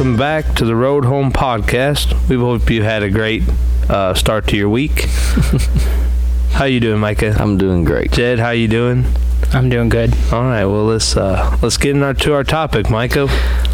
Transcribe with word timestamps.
welcome 0.00 0.16
back 0.16 0.54
to 0.54 0.64
the 0.64 0.74
Road 0.74 1.04
Home 1.04 1.30
podcast. 1.30 2.26
We 2.26 2.36
hope 2.36 2.70
you 2.70 2.82
had 2.82 3.02
a 3.02 3.10
great 3.10 3.42
uh, 3.86 4.14
start 4.14 4.46
to 4.46 4.56
your 4.56 4.70
week. 4.70 5.04
how 6.52 6.64
you 6.64 6.80
doing, 6.80 7.00
Micah? 7.00 7.36
I'm 7.38 7.58
doing 7.58 7.84
great. 7.84 8.10
Jed, 8.10 8.38
how 8.38 8.48
you 8.48 8.66
doing? 8.66 9.04
I'm 9.52 9.68
doing 9.68 9.90
good. 9.90 10.14
All 10.32 10.44
right, 10.44 10.64
well 10.64 10.86
let's 10.86 11.18
uh, 11.18 11.54
let's 11.60 11.76
get 11.76 11.94
in 11.96 12.02
our, 12.02 12.14
to 12.14 12.32
our 12.32 12.44
topic, 12.44 12.88
Micah. 12.88 13.28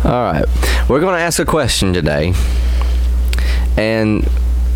All 0.04 0.32
right, 0.32 0.45
we're 0.88 0.98
going 0.98 1.14
to 1.14 1.23
ask 1.23 1.38
a 1.38 1.45
question 1.45 1.92
today, 1.92 2.34
and 3.77 4.29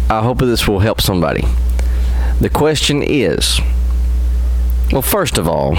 I 0.09 0.23
hope 0.23 0.39
this 0.39 0.69
will 0.69 0.79
help 0.79 1.01
somebody. 1.01 1.43
The 2.41 2.48
question 2.48 3.03
is, 3.03 3.61
well, 4.93 5.02
first 5.02 5.37
of 5.37 5.48
all, 5.48 5.77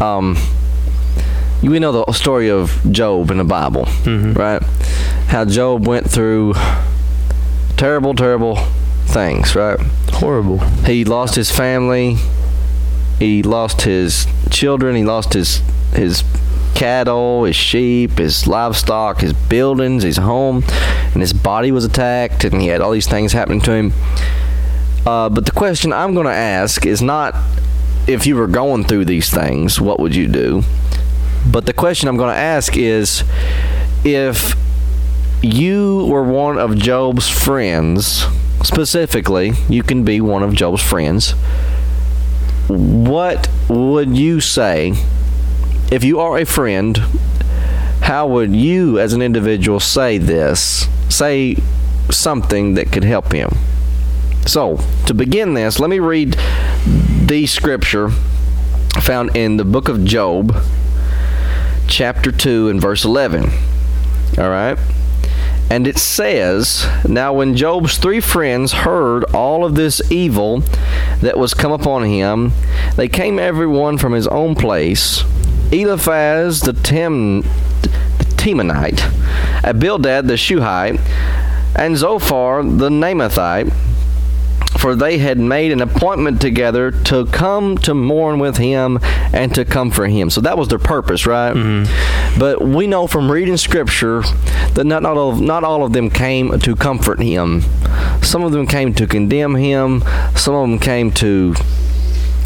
um, 0.00 0.36
we 1.62 1.78
know 1.78 1.92
the 1.92 2.12
story 2.12 2.50
of 2.50 2.80
Job 2.90 3.30
in 3.30 3.38
the 3.38 3.44
Bible, 3.44 3.84
Mhm. 4.04 4.36
right? 4.36 4.62
How 5.28 5.44
Job 5.44 5.86
went 5.86 6.10
through 6.10 6.54
terrible, 7.76 8.14
terrible 8.14 8.58
things, 9.06 9.54
right? 9.54 9.78
Horrible. 10.12 10.58
He 10.86 11.04
lost 11.04 11.34
his 11.34 11.50
family. 11.50 12.16
He 13.18 13.42
lost 13.42 13.82
his 13.82 14.26
children. 14.50 14.96
He 14.96 15.04
lost 15.04 15.34
his 15.34 15.60
his 15.92 16.22
cattle, 16.74 17.44
his 17.44 17.56
sheep, 17.56 18.18
his 18.18 18.46
livestock, 18.46 19.20
his 19.20 19.32
buildings, 19.32 20.04
his 20.04 20.16
home, 20.18 20.62
and 21.12 21.20
his 21.20 21.32
body 21.32 21.72
was 21.72 21.84
attacked, 21.84 22.44
and 22.44 22.62
he 22.62 22.68
had 22.68 22.80
all 22.80 22.92
these 22.92 23.08
things 23.08 23.32
happening 23.32 23.60
to 23.60 23.72
him. 23.72 23.92
Uh, 25.04 25.28
but 25.28 25.44
the 25.46 25.50
question 25.52 25.92
I'm 25.92 26.14
going 26.14 26.26
to 26.26 26.32
ask 26.32 26.86
is 26.86 27.02
not 27.02 27.34
if 28.06 28.24
you 28.26 28.36
were 28.36 28.46
going 28.46 28.84
through 28.84 29.04
these 29.06 29.30
things, 29.30 29.80
what 29.80 29.98
would 29.98 30.14
you 30.14 30.28
do? 30.28 30.62
But 31.50 31.66
the 31.66 31.72
question 31.72 32.08
I'm 32.08 32.16
going 32.16 32.32
to 32.32 32.40
ask 32.40 32.76
is 32.76 33.24
if 34.04 34.54
you 35.42 36.06
were 36.06 36.22
one 36.22 36.58
of 36.58 36.76
Job's 36.76 37.28
friends, 37.28 38.24
specifically, 38.62 39.52
you 39.68 39.82
can 39.82 40.04
be 40.04 40.20
one 40.20 40.42
of 40.42 40.54
Job's 40.54 40.82
friends. 40.82 41.32
What 42.68 43.48
would 43.68 44.16
you 44.16 44.40
say 44.40 44.94
if 45.90 46.04
you 46.04 46.20
are 46.20 46.38
a 46.38 46.44
friend? 46.44 46.98
How 48.02 48.26
would 48.28 48.54
you, 48.54 48.98
as 48.98 49.12
an 49.12 49.22
individual, 49.22 49.80
say 49.80 50.18
this? 50.18 50.86
Say 51.08 51.56
something 52.10 52.74
that 52.74 52.92
could 52.92 53.04
help 53.04 53.32
him. 53.32 53.50
So, 54.46 54.78
to 55.06 55.14
begin 55.14 55.54
this, 55.54 55.78
let 55.78 55.90
me 55.90 55.98
read 55.98 56.36
the 57.26 57.46
scripture 57.46 58.10
found 59.00 59.36
in 59.36 59.56
the 59.56 59.64
book 59.64 59.88
of 59.88 60.04
Job, 60.04 60.56
chapter 61.90 62.32
2, 62.32 62.68
and 62.68 62.80
verse 62.80 63.04
11. 63.04 63.50
All 64.38 64.48
right? 64.48 64.78
And 65.70 65.86
it 65.86 65.98
says, 65.98 66.86
Now 67.08 67.32
when 67.32 67.56
Job's 67.56 67.98
three 67.98 68.20
friends 68.20 68.72
heard 68.72 69.24
all 69.34 69.64
of 69.64 69.74
this 69.74 70.00
evil 70.10 70.60
that 71.20 71.38
was 71.38 71.54
come 71.54 71.72
upon 71.72 72.04
him, 72.04 72.52
they 72.96 73.08
came 73.08 73.38
every 73.38 73.66
one 73.66 73.98
from 73.98 74.12
his 74.12 74.26
own 74.26 74.54
place. 74.54 75.22
Eliphaz 75.70 76.60
the, 76.60 76.72
Tem- 76.72 77.42
the 77.42 78.34
Temanite, 78.36 79.00
Abildad 79.62 80.26
the 80.26 80.36
Shuhite, 80.36 80.98
and 81.76 81.96
Zophar 81.96 82.64
the 82.64 82.88
Naamathite, 82.88 83.72
for 84.80 84.96
they 84.96 85.18
had 85.18 85.38
made 85.38 85.72
an 85.72 85.82
appointment 85.82 86.40
together 86.40 86.90
to 86.90 87.26
come 87.26 87.76
to 87.78 87.92
mourn 87.92 88.38
with 88.38 88.56
him 88.56 88.98
and 89.34 89.54
to 89.54 89.64
comfort 89.64 90.06
him. 90.08 90.30
So 90.30 90.40
that 90.40 90.56
was 90.56 90.68
their 90.68 90.78
purpose, 90.78 91.26
right? 91.26 91.52
But 92.38 92.62
we 92.62 92.86
know 92.86 93.06
from 93.06 93.30
reading 93.30 93.58
scripture 93.58 94.22
that 94.74 94.84
not, 94.84 95.02
not, 95.02 95.16
all, 95.18 95.36
not 95.36 95.64
all 95.64 95.84
of 95.84 95.92
them 95.92 96.08
came 96.08 96.58
to 96.58 96.74
comfort 96.76 97.20
him. 97.20 97.62
Some 98.22 98.42
of 98.42 98.52
them 98.52 98.66
came 98.66 98.94
to 98.94 99.06
condemn 99.06 99.54
him, 99.54 100.02
some 100.34 100.54
of 100.54 100.68
them 100.68 100.78
came 100.78 101.10
to 101.12 101.54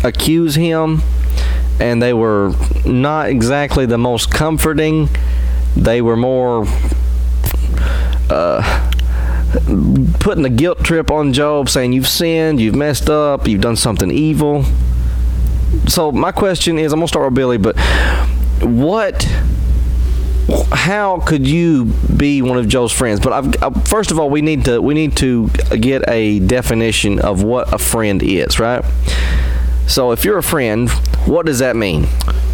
accuse 0.03 0.57
him, 0.57 1.03
and 1.81 2.03
they 2.03 2.13
were 2.13 2.55
not 2.85 3.29
exactly 3.29 3.87
the 3.87 3.99
most 3.99 4.31
comforting. 4.33 5.09
They 5.77 6.03
were 6.03 6.17
more 6.17 6.67
uh, 8.31 8.84
putting 10.21 10.45
a 10.45 10.51
guilt 10.51 10.83
trip 10.85 11.11
on 11.11 11.33
Job, 11.33 11.69
saying 11.69 11.93
you've 11.93 12.09
sinned, 12.09 12.61
you've 12.61 12.75
messed 12.75 13.09
up, 13.09 13.47
you've 13.47 13.61
done 13.61 13.77
something 13.77 14.11
evil. 14.11 14.65
So 15.87 16.13
my 16.13 16.33
question 16.33 16.79
is, 16.79 16.93
I'm 16.93 17.01
gonna 17.01 17.09
start 17.09 17.27
with 17.27 17.35
Billy, 17.35 17.59
but 17.59 17.79
what? 18.61 19.23
How 20.73 21.21
could 21.21 21.47
you 21.47 21.87
be 22.17 22.43
one 22.43 22.59
of 22.59 22.69
Job's 22.69 22.93
friends? 22.93 23.19
But 23.21 23.33
I've, 23.33 23.63
I, 23.63 23.71
first 23.81 24.11
of 24.11 24.19
all, 24.19 24.29
we 24.29 24.43
need 24.43 24.67
to 24.67 24.81
we 24.81 24.95
need 24.95 25.17
to 25.19 25.49
get 25.49 26.09
a 26.09 26.39
definition 26.41 27.19
of 27.19 27.43
what 27.43 27.73
a 27.73 27.79
friend 27.79 28.23
is, 28.23 28.61
right? 28.61 28.85
So 29.87 30.13
if 30.13 30.25
you're 30.25 30.39
a 30.39 30.43
friend, 30.43 30.91
what 31.27 31.47
does 31.47 31.61
that 31.61 31.77
mean? 31.77 32.07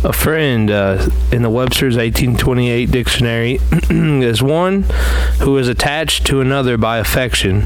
A 0.02 0.14
friend 0.14 0.70
uh, 0.70 1.10
in 1.30 1.42
the 1.42 1.50
Webster's 1.50 1.94
1828 1.94 2.90
dictionary 2.90 3.58
is 3.90 4.42
one 4.42 4.84
who 5.40 5.58
is 5.58 5.68
attached 5.68 6.24
to 6.24 6.40
another 6.40 6.78
by 6.78 6.96
affection, 6.96 7.64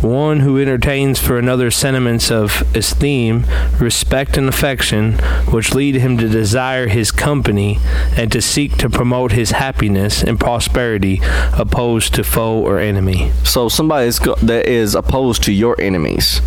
one 0.00 0.40
who 0.40 0.60
entertains 0.60 1.18
for 1.18 1.40
another 1.40 1.72
sentiments 1.72 2.30
of 2.30 2.62
esteem, 2.76 3.44
respect, 3.80 4.36
and 4.36 4.48
affection, 4.48 5.14
which 5.50 5.74
lead 5.74 5.96
him 5.96 6.16
to 6.18 6.28
desire 6.28 6.86
his 6.86 7.10
company 7.10 7.78
and 8.16 8.30
to 8.30 8.40
seek 8.40 8.76
to 8.76 8.88
promote 8.88 9.32
his 9.32 9.50
happiness 9.50 10.22
and 10.22 10.38
prosperity, 10.38 11.20
opposed 11.52 12.14
to 12.14 12.22
foe 12.22 12.60
or 12.60 12.78
enemy. 12.78 13.32
So 13.42 13.68
somebody 13.68 14.08
that 14.08 14.68
is 14.68 14.94
opposed 14.94 15.42
to 15.44 15.52
your 15.52 15.80
enemies. 15.80 16.40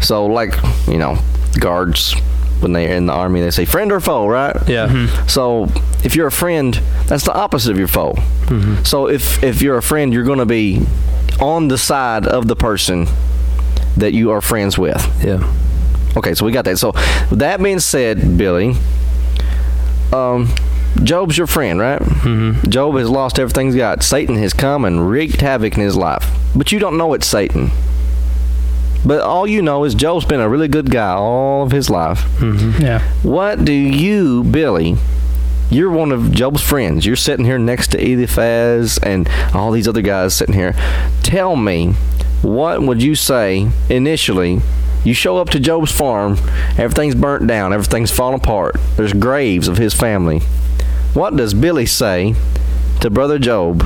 So 0.00 0.24
like 0.24 0.54
you 0.88 0.96
know, 0.96 1.18
guards 1.60 2.14
when 2.62 2.72
they're 2.72 2.94
in 2.96 3.06
the 3.06 3.12
army, 3.12 3.40
they 3.40 3.50
say 3.50 3.64
friend 3.64 3.90
or 3.92 4.00
foe, 4.00 4.26
right? 4.26 4.56
Yeah. 4.68 5.26
So 5.26 5.68
if 6.04 6.14
you're 6.16 6.28
a 6.28 6.32
friend, 6.32 6.74
that's 7.06 7.24
the 7.24 7.34
opposite 7.34 7.70
of 7.72 7.78
your 7.78 7.88
foe. 7.88 8.14
Mhm. 8.46 8.86
So 8.86 9.08
if 9.08 9.42
if 9.42 9.60
you're 9.62 9.76
a 9.78 9.82
friend, 9.82 10.12
you're 10.12 10.24
going 10.24 10.38
to 10.38 10.46
be 10.46 10.82
on 11.40 11.68
the 11.68 11.78
side 11.78 12.26
of 12.26 12.46
the 12.48 12.56
person 12.56 13.06
that 13.96 14.12
you 14.12 14.30
are 14.30 14.40
friends 14.40 14.78
with. 14.78 15.02
Yeah. 15.24 15.42
Okay, 16.16 16.34
so 16.34 16.44
we 16.44 16.52
got 16.52 16.64
that. 16.66 16.78
So 16.78 16.92
that 17.32 17.62
being 17.62 17.80
said, 17.80 18.36
Billy, 18.38 18.74
um, 20.12 20.48
Job's 21.02 21.38
your 21.38 21.46
friend, 21.46 21.80
right? 21.80 22.00
Mm-hmm. 22.00 22.68
Job 22.70 22.96
has 22.96 23.08
lost 23.08 23.38
everything 23.38 23.66
he's 23.68 23.76
got. 23.76 24.02
Satan 24.02 24.36
has 24.36 24.52
come 24.52 24.84
and 24.84 25.08
wreaked 25.10 25.40
havoc 25.40 25.74
in 25.76 25.80
his 25.82 25.96
life. 25.96 26.24
But 26.54 26.70
you 26.70 26.78
don't 26.78 26.98
know 26.98 27.14
it's 27.14 27.26
Satan. 27.26 27.70
But 29.04 29.20
all 29.20 29.46
you 29.46 29.62
know 29.62 29.84
is 29.84 29.94
Job's 29.94 30.24
been 30.24 30.40
a 30.40 30.48
really 30.48 30.68
good 30.68 30.90
guy 30.90 31.12
all 31.12 31.64
of 31.64 31.72
his 31.72 31.90
life. 31.90 32.20
Mm-hmm. 32.38 32.82
Yeah. 32.82 33.00
What 33.22 33.64
do 33.64 33.72
you, 33.72 34.44
Billy? 34.44 34.96
You're 35.70 35.90
one 35.90 36.12
of 36.12 36.32
Job's 36.32 36.62
friends. 36.62 37.06
You're 37.06 37.16
sitting 37.16 37.44
here 37.44 37.58
next 37.58 37.88
to 37.92 37.98
Eliphaz 37.98 38.98
and 39.02 39.28
all 39.54 39.72
these 39.72 39.88
other 39.88 40.02
guys 40.02 40.34
sitting 40.34 40.54
here. 40.54 40.74
Tell 41.22 41.56
me, 41.56 41.94
what 42.42 42.82
would 42.82 43.02
you 43.02 43.14
say 43.14 43.70
initially? 43.88 44.60
You 45.04 45.14
show 45.14 45.38
up 45.38 45.50
to 45.50 45.58
Job's 45.58 45.90
farm, 45.90 46.36
everything's 46.78 47.14
burnt 47.16 47.46
down, 47.48 47.72
everything's 47.72 48.10
fallen 48.12 48.34
apart. 48.34 48.76
There's 48.96 49.12
graves 49.12 49.66
of 49.66 49.78
his 49.78 49.94
family. 49.94 50.40
What 51.14 51.36
does 51.36 51.54
Billy 51.54 51.86
say 51.86 52.34
to 53.00 53.10
Brother 53.10 53.38
Job, 53.38 53.82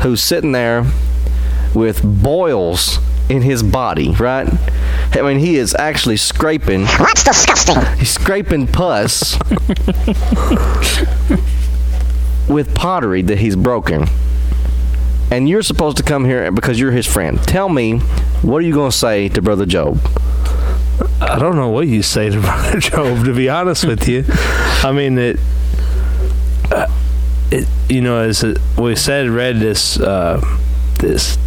who's 0.00 0.22
sitting 0.22 0.52
there 0.52 0.86
with 1.74 2.02
boils 2.02 2.98
in 3.28 3.42
his 3.42 3.62
body, 3.62 4.10
right? 4.12 4.48
I 5.12 5.22
mean, 5.22 5.38
he 5.38 5.56
is 5.56 5.74
actually 5.74 6.16
scraping. 6.16 6.84
That's 6.84 7.24
disgusting. 7.24 7.76
He's 7.98 8.10
scraping 8.10 8.66
pus 8.66 9.38
with 12.48 12.74
pottery 12.74 13.22
that 13.22 13.38
he's 13.38 13.56
broken. 13.56 14.06
And 15.30 15.48
you're 15.48 15.62
supposed 15.62 15.98
to 15.98 16.02
come 16.02 16.24
here 16.24 16.50
because 16.50 16.80
you're 16.80 16.92
his 16.92 17.06
friend. 17.06 17.38
Tell 17.42 17.68
me, 17.68 17.98
what 18.42 18.58
are 18.58 18.66
you 18.66 18.72
going 18.72 18.90
to 18.90 18.96
say 18.96 19.28
to 19.30 19.42
Brother 19.42 19.66
Job? 19.66 20.00
I 21.20 21.38
don't 21.38 21.56
know 21.56 21.68
what 21.68 21.86
you 21.86 22.02
say 22.02 22.30
to 22.30 22.40
Brother 22.40 22.80
Job. 22.80 23.24
To 23.24 23.34
be 23.34 23.48
honest 23.48 23.84
with 23.84 24.08
you, 24.08 24.24
I 24.28 24.92
mean 24.92 25.18
it. 25.18 25.38
Uh, 26.70 26.86
it 27.50 27.66
you 27.88 28.00
know, 28.00 28.20
as 28.20 28.42
it, 28.42 28.58
we 28.78 28.96
said, 28.96 29.28
read 29.28 29.58
this 29.58 29.98
uh, 30.00 30.40
this 30.98 31.38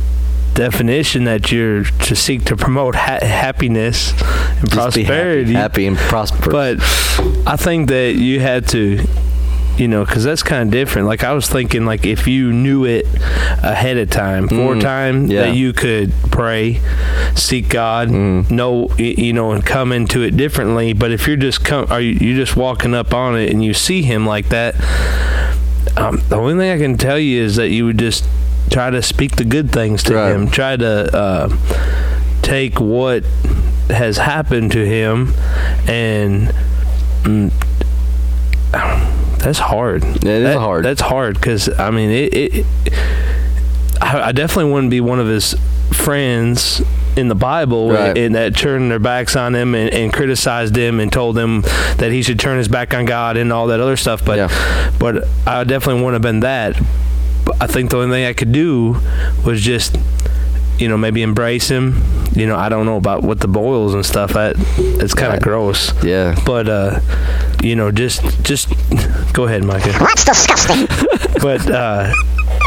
definition 0.61 1.23
that 1.23 1.51
you're 1.51 1.83
to 1.83 2.15
seek 2.15 2.45
to 2.45 2.55
promote 2.55 2.93
ha- 2.95 3.19
happiness 3.25 4.11
and 4.59 4.69
Just 4.69 4.75
prosperity. 4.75 5.53
happy, 5.53 5.53
happy 5.53 5.87
and 5.87 5.97
prosperous. 5.97 6.47
But 6.47 6.77
I 7.47 7.55
think 7.57 7.89
that 7.89 8.13
you 8.15 8.39
had 8.39 8.67
to, 8.69 9.03
you 9.77 9.87
know, 9.87 10.05
because 10.05 10.23
that's 10.23 10.43
kind 10.43 10.63
of 10.67 10.71
different. 10.71 11.07
Like 11.07 11.23
I 11.23 11.33
was 11.33 11.47
thinking, 11.49 11.85
like 11.85 12.05
if 12.05 12.27
you 12.27 12.51
knew 12.53 12.85
it 12.85 13.07
ahead 13.63 13.97
of 13.97 14.09
time, 14.11 14.47
foretime, 14.47 15.25
yeah. 15.27 15.47
that 15.47 15.55
you 15.55 15.73
could 15.73 16.13
pray, 16.31 16.79
seek 17.35 17.67
God, 17.69 18.09
Mm. 18.09 18.51
know, 18.51 18.89
you 18.97 19.33
know, 19.33 19.51
and 19.53 19.65
come 19.65 19.91
into 19.91 20.21
it 20.21 20.37
differently. 20.37 20.93
But 20.93 21.11
if 21.11 21.27
you're 21.27 21.37
just 21.37 21.63
come, 21.65 21.87
are 21.89 22.01
you 22.01 22.11
you 22.21 22.35
just 22.35 22.55
walking 22.55 22.93
up 22.93 23.13
on 23.15 23.35
it 23.35 23.49
and 23.49 23.63
you 23.65 23.73
see 23.73 24.03
Him 24.03 24.27
like 24.27 24.49
that? 24.49 24.75
um, 25.97 26.21
the 26.29 26.35
only 26.37 26.53
thing 26.55 26.71
I 26.71 26.77
can 26.77 26.97
tell 26.97 27.17
you 27.19 27.41
is 27.41 27.55
that 27.55 27.69
you 27.69 27.85
would 27.85 27.97
just 27.97 28.23
try 28.71 28.89
to 28.89 29.01
speak 29.01 29.35
the 29.35 29.43
good 29.43 29.71
things 29.71 30.01
to 30.03 30.15
Right. 30.15 30.31
him. 30.33 30.49
Try 30.49 30.77
to 30.77 31.15
uh, 31.15 31.49
take 32.41 32.79
what 32.79 33.23
has 33.89 34.17
happened 34.17 34.71
to 34.71 34.85
him 34.85 35.33
and. 35.87 36.53
Mm, 37.23 37.51
that's 39.39 39.59
hard. 39.59 40.03
It 40.03 40.25
is 40.25 40.43
That- 40.43 40.57
hard. 40.57 40.85
That's 40.85 41.01
hard 41.01 41.35
because 41.35 41.67
I 41.79 41.89
mean, 41.91 42.09
it, 42.09 42.33
it, 42.33 42.65
I, 44.01 44.29
I 44.29 44.31
definitely 44.31 44.71
wouldn't 44.71 44.91
be 44.91 45.01
one 45.01 45.19
of 45.19 45.27
his 45.27 45.55
friends 45.93 46.81
in 47.17 47.27
the 47.27 47.35
Bible 47.35 47.91
Right. 47.91 48.17
and 48.17 48.35
that 48.35 48.55
turned 48.55 48.89
their 48.89 48.99
backs 48.99 49.35
on 49.35 49.53
him 49.53 49.75
and, 49.75 49.89
and 49.93 50.13
criticized 50.13 50.75
him 50.77 50.99
and 51.01 51.11
told 51.11 51.37
him 51.37 51.61
that 51.97 52.11
he 52.11 52.21
should 52.23 52.39
turn 52.39 52.57
his 52.57 52.69
back 52.69 52.93
on 52.93 53.03
God 53.05 53.35
and 53.35 53.51
all 53.51 53.67
that 53.67 53.79
other 53.81 53.97
stuff. 53.97 54.23
But 54.23 54.37
Yeah. 54.37 54.91
but 54.99 55.27
I 55.45 55.63
definitely 55.65 56.01
wouldn't 56.01 56.13
have 56.13 56.21
been 56.21 56.39
that. 56.41 56.79
But 57.45 57.61
I 57.61 57.67
think 57.67 57.91
the 57.91 57.97
only 57.97 58.15
thing 58.15 58.25
I 58.25 58.33
could 58.33 58.51
do 58.51 58.97
was 59.45 59.61
just 59.61 59.97
you 60.77 60.87
know 60.87 60.97
maybe 60.97 61.21
embrace 61.21 61.69
him. 61.69 62.01
You 62.33 62.47
know 62.47 62.55
I 62.55 62.69
don't 62.69 62.85
know 62.85 62.97
about 62.97 63.23
what 63.23 63.39
the 63.39 63.47
boils 63.47 63.93
and 63.93 64.05
stuff. 64.05 64.33
That 64.33 64.55
it's 64.77 65.13
kind 65.13 65.33
of 65.33 65.41
gross. 65.41 65.91
Yeah. 66.03 66.35
But 66.45 66.67
uh, 66.67 66.99
you 67.63 67.75
know 67.75 67.91
just 67.91 68.21
just 68.43 68.69
go 69.33 69.45
ahead, 69.45 69.63
Micah 69.63 69.91
That's 69.91 70.25
disgusting. 70.25 70.87
but 71.41 71.69
uh, 71.69 72.11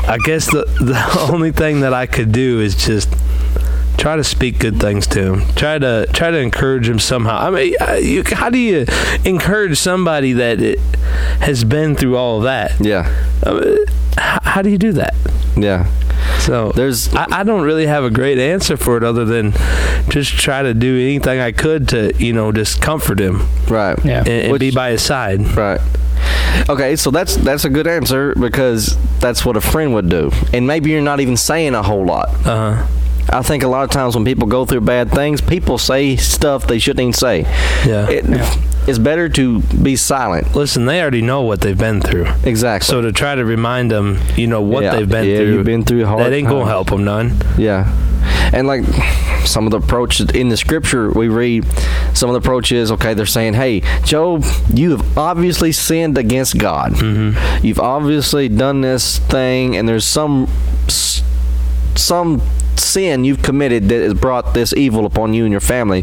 I 0.07 0.19
guess 0.25 0.47
the 0.47 0.65
the 0.81 1.29
only 1.33 1.51
thing 1.51 1.81
that 1.81 1.93
I 1.93 2.07
could 2.07 2.33
do 2.33 2.61
is 2.61 2.75
just 2.75 3.09
try 3.97 4.17
to 4.17 4.25
speak 4.25 4.59
good 4.59 4.81
things 4.81 5.07
to 5.09 5.35
him. 5.35 5.55
Try 5.55 5.79
to 5.79 6.07
try 6.13 6.31
to 6.31 6.39
encourage 6.39 6.89
him 6.89 6.99
somehow. 6.99 7.39
I 7.39 7.51
mean, 7.51 7.75
uh, 7.81 7.93
you, 7.95 8.23
how 8.25 8.51
do 8.51 8.59
you 8.59 8.87
encourage 9.25 9.79
somebody 9.79 10.33
that 10.35 10.61
it 10.61 10.79
has 11.41 11.65
been 11.65 11.97
through 11.97 12.17
all 12.17 12.39
of 12.39 12.45
that? 12.45 12.73
Yeah. 12.81 13.11
Uh, 13.43 13.77
how, 14.17 14.39
how 14.43 14.63
do 14.63 14.71
you 14.71 14.79
do 14.79 14.93
that? 14.93 15.15
Yeah. 15.57 15.91
So 16.41 16.73
There's 16.73 17.13
I, 17.15 17.27
I 17.41 17.43
don't 17.45 17.63
really 17.63 17.87
have 17.87 18.05
a 18.05 18.11
great 18.11 18.39
answer 18.39 18.77
for 18.77 18.97
it 18.97 19.05
other 19.05 19.25
than 19.25 19.53
just 20.09 20.33
try 20.33 20.63
to 20.63 20.75
do 20.75 20.97
anything 20.99 21.41
I 21.41 21.53
could 21.53 21.89
to 21.91 22.13
you 22.19 22.33
know 22.33 22.53
just 22.53 22.81
comfort 22.83 23.19
him 23.21 23.47
right. 23.69 23.99
Yeah. 24.05 24.19
and, 24.21 24.29
and 24.29 24.53
Which- 24.53 24.61
be 24.61 24.71
by 24.71 24.91
his 24.91 25.03
side. 25.03 25.41
Right. 25.57 25.81
Okay, 26.69 26.97
so 26.97 27.11
that's 27.11 27.37
that's 27.37 27.65
a 27.65 27.71
good 27.71 27.87
answer 27.87 28.35
because 28.35 28.97
that's 29.19 29.45
what 29.45 29.57
a 29.57 29.61
friend 29.61 29.93
would 29.95 30.09
do. 30.09 30.31
And 30.53 30.67
maybe 30.67 30.91
you're 30.91 31.03
not 31.03 31.21
even 31.21 31.37
saying 31.37 31.75
a 31.75 31.83
whole 31.83 32.05
lot. 32.07 32.29
Uh 32.47 32.75
huh. 32.75 32.87
I 33.33 33.43
think 33.43 33.63
a 33.63 33.69
lot 33.69 33.85
of 33.85 33.91
times 33.91 34.15
when 34.15 34.25
people 34.25 34.47
go 34.47 34.65
through 34.65 34.83
bad 34.83 35.11
things, 35.11 35.41
people 35.41 35.79
say 35.79 36.17
stuff 36.17 36.67
they 36.67 36.79
shouldn't 36.79 37.01
even 37.01 37.13
say. 37.13 37.41
Yeah. 37.87 38.09
It, 38.09 38.25
It's 38.87 38.99
better 38.99 39.29
to 39.31 39.61
be 39.61 39.97
silent. 39.97 40.55
Listen, 40.55 40.85
they 40.87 41.01
already 41.01 41.23
know 41.23 41.43
what 41.43 41.61
they've 41.61 41.79
been 41.79 42.01
through. 42.01 42.27
Exactly. 42.45 42.87
So 42.87 43.01
to 43.01 43.13
try 43.13 43.35
to 43.35 43.45
remind 43.45 43.91
them, 43.91 44.19
you 44.37 44.47
know, 44.47 44.61
what 44.61 44.83
Yeah, 44.83 44.97
they've 44.97 45.09
been 45.09 45.27
yeah, 45.27 45.39
through, 45.39 45.55
you've 45.55 45.65
been 45.65 45.85
through 45.85 46.05
hard 46.05 46.21
that 46.21 46.33
ain't 46.33 46.49
gonna 46.49 46.67
help 46.67 46.91
them 46.91 47.05
none. 47.05 47.37
Yeah. 47.57 47.91
And 48.53 48.67
like 48.67 48.85
some 49.47 49.67
of 49.67 49.71
the 49.71 49.79
approaches 49.79 50.31
in 50.31 50.49
the 50.49 50.57
scripture 50.57 51.11
we 51.11 51.29
read, 51.29 51.65
some 52.15 52.29
of 52.31 52.35
the 52.35 52.39
approaches, 52.39 52.93
okay, 52.93 53.15
they're 53.15 53.27
saying, 53.27 53.55
hey, 53.55 53.81
Job, 54.05 54.45
you 54.73 54.97
have 54.97 55.19
obviously 55.19 55.73
sinned 55.73 56.17
against 56.19 56.59
God. 56.59 56.93
Mm-hmm. 56.93 57.67
You've 57.67 57.81
obviously 57.81 58.49
done 58.49 58.81
this 58.83 59.19
thing, 59.19 59.77
and 59.77 59.89
there's 59.89 60.05
some 60.05 60.49
some 61.97 62.43
sin 62.77 63.25
you've 63.25 63.43
committed 63.43 63.89
that 63.89 64.03
has 64.03 64.15
brought 64.15 64.53
this 64.55 64.73
evil 64.75 65.07
upon 65.07 65.33
you 65.33 65.45
and 65.45 65.53
your 65.53 65.61
family, 65.61 66.03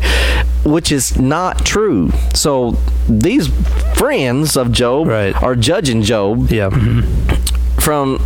which 0.63 0.92
is 0.92 1.18
not 1.19 1.66
true. 1.66 2.12
So 2.34 2.78
these 3.10 3.48
friends 3.96 4.56
of 4.58 4.72
Job 4.72 5.08
Right. 5.08 5.36
are 5.42 5.56
judging 5.56 6.02
Job 6.02 6.50
Yeah. 6.52 6.69
Mm-hmm. 6.69 7.80
from 7.80 8.19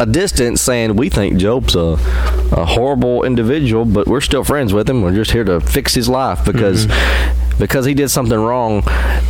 a 0.00 0.06
distance 0.06 0.60
saying 0.60 0.96
we 0.96 1.08
think 1.08 1.36
Job's 1.36 1.76
a, 1.76 1.96
a 2.50 2.64
horrible 2.64 3.22
individual, 3.24 3.84
but 3.84 4.06
we're 4.08 4.20
still 4.22 4.42
friends 4.42 4.72
with 4.72 4.88
him. 4.88 5.02
We're 5.02 5.14
just 5.14 5.30
here 5.30 5.44
to 5.44 5.60
fix 5.60 5.94
his 5.94 6.08
life 6.08 6.44
because 6.44 6.86
mm-hmm. 6.86 7.31
Because 7.58 7.86
he 7.86 7.94
did 7.94 8.08
something 8.08 8.38
wrong. 8.38 8.82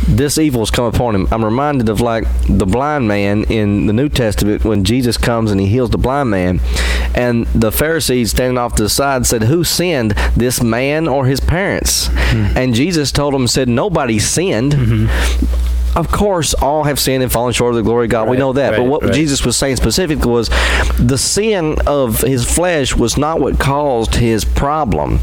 This 0.07 0.37
evil 0.37 0.61
has 0.61 0.71
come 0.71 0.85
upon 0.85 1.15
him. 1.15 1.27
I'm 1.31 1.43
reminded 1.43 1.89
of 1.89 2.01
like 2.01 2.25
the 2.47 2.65
blind 2.65 3.07
man 3.07 3.43
in 3.45 3.87
the 3.87 3.93
New 3.93 4.09
Testament 4.09 4.63
when 4.63 4.83
Jesus 4.83 5.17
comes 5.17 5.51
and 5.51 5.59
he 5.59 5.67
heals 5.67 5.89
the 5.89 5.97
blind 5.97 6.29
man, 6.29 6.59
and 7.15 7.45
the 7.47 7.71
Pharisees 7.71 8.31
standing 8.31 8.57
off 8.57 8.75
to 8.75 8.83
the 8.83 8.89
side 8.89 9.25
said, 9.25 9.43
"Who 9.43 9.63
sinned, 9.63 10.11
this 10.35 10.61
man 10.61 11.07
or 11.07 11.25
his 11.25 11.39
parents?" 11.39 12.07
Hmm. 12.11 12.57
And 12.57 12.73
Jesus 12.73 13.11
told 13.11 13.33
them, 13.33 13.47
said, 13.47 13.69
"Nobody 13.69 14.19
sinned." 14.19 14.73
Mm-hmm. 14.73 15.97
Of 15.97 16.11
course, 16.11 16.55
all 16.55 16.85
have 16.85 16.99
sinned 16.99 17.21
and 17.21 17.31
fallen 17.31 17.53
short 17.53 17.71
of 17.71 17.75
the 17.75 17.83
glory 17.83 18.05
of 18.05 18.11
God. 18.11 18.27
we 18.27 18.35
know 18.35 18.53
that. 18.53 18.75
but 18.75 18.85
what 18.85 19.03
right. 19.03 19.13
Jesus 19.13 19.45
was 19.45 19.55
saying 19.55 19.75
specifically 19.75 20.31
was 20.31 20.49
the 20.97 21.19
sin 21.19 21.77
of 21.85 22.21
his 22.21 22.51
flesh 22.51 22.95
was 22.95 23.15
not 23.15 23.39
what 23.39 23.59
caused 23.59 24.15
his 24.15 24.43
problem. 24.43 25.19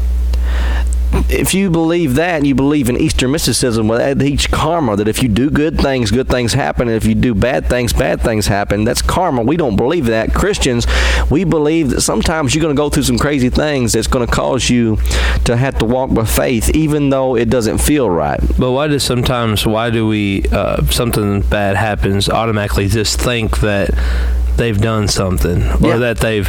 If 1.29 1.53
you 1.53 1.69
believe 1.69 2.15
that, 2.15 2.37
and 2.37 2.47
you 2.47 2.55
believe 2.55 2.89
in 2.89 2.97
Eastern 2.97 3.31
mysticism, 3.31 3.87
that 3.87 4.21
each 4.21 4.51
karma, 4.51 4.95
that 4.95 5.07
if 5.07 5.21
you 5.21 5.29
do 5.29 5.49
good 5.49 5.79
things, 5.79 6.11
good 6.11 6.27
things 6.27 6.53
happen, 6.53 6.87
and 6.87 6.97
if 6.97 7.05
you 7.05 7.15
do 7.15 7.33
bad 7.33 7.67
things, 7.67 7.93
bad 7.93 8.21
things 8.21 8.47
happen. 8.47 8.83
That's 8.83 9.01
karma. 9.01 9.41
We 9.41 9.57
don't 9.57 9.75
believe 9.75 10.05
that. 10.05 10.33
Christians, 10.33 10.87
we 11.29 11.43
believe 11.43 11.89
that 11.89 12.01
sometimes 12.01 12.55
you're 12.55 12.61
going 12.61 12.75
to 12.75 12.79
go 12.79 12.89
through 12.89 13.03
some 13.03 13.17
crazy 13.17 13.49
things 13.49 13.93
that's 13.93 14.07
going 14.07 14.25
to 14.25 14.31
cause 14.31 14.69
you 14.69 14.97
to 15.45 15.57
have 15.57 15.77
to 15.79 15.85
walk 15.85 16.13
by 16.13 16.25
faith, 16.25 16.69
even 16.75 17.09
though 17.09 17.35
it 17.35 17.49
doesn't 17.49 17.79
feel 17.79 18.09
right. 18.09 18.39
But 18.57 18.71
why 18.71 18.87
does 18.87 19.03
sometimes 19.03 19.65
why 19.65 19.89
do 19.89 20.07
we 20.07 20.43
uh, 20.51 20.85
something 20.85 21.41
bad 21.41 21.75
happens 21.75 22.29
automatically 22.29 22.87
just 22.87 23.19
think 23.19 23.59
that 23.59 23.89
they've 24.61 24.81
done 24.93 25.07
something 25.07 25.59
or 25.83 25.89
Yeah. 25.91 25.97
that 26.05 26.17
they've 26.25 26.47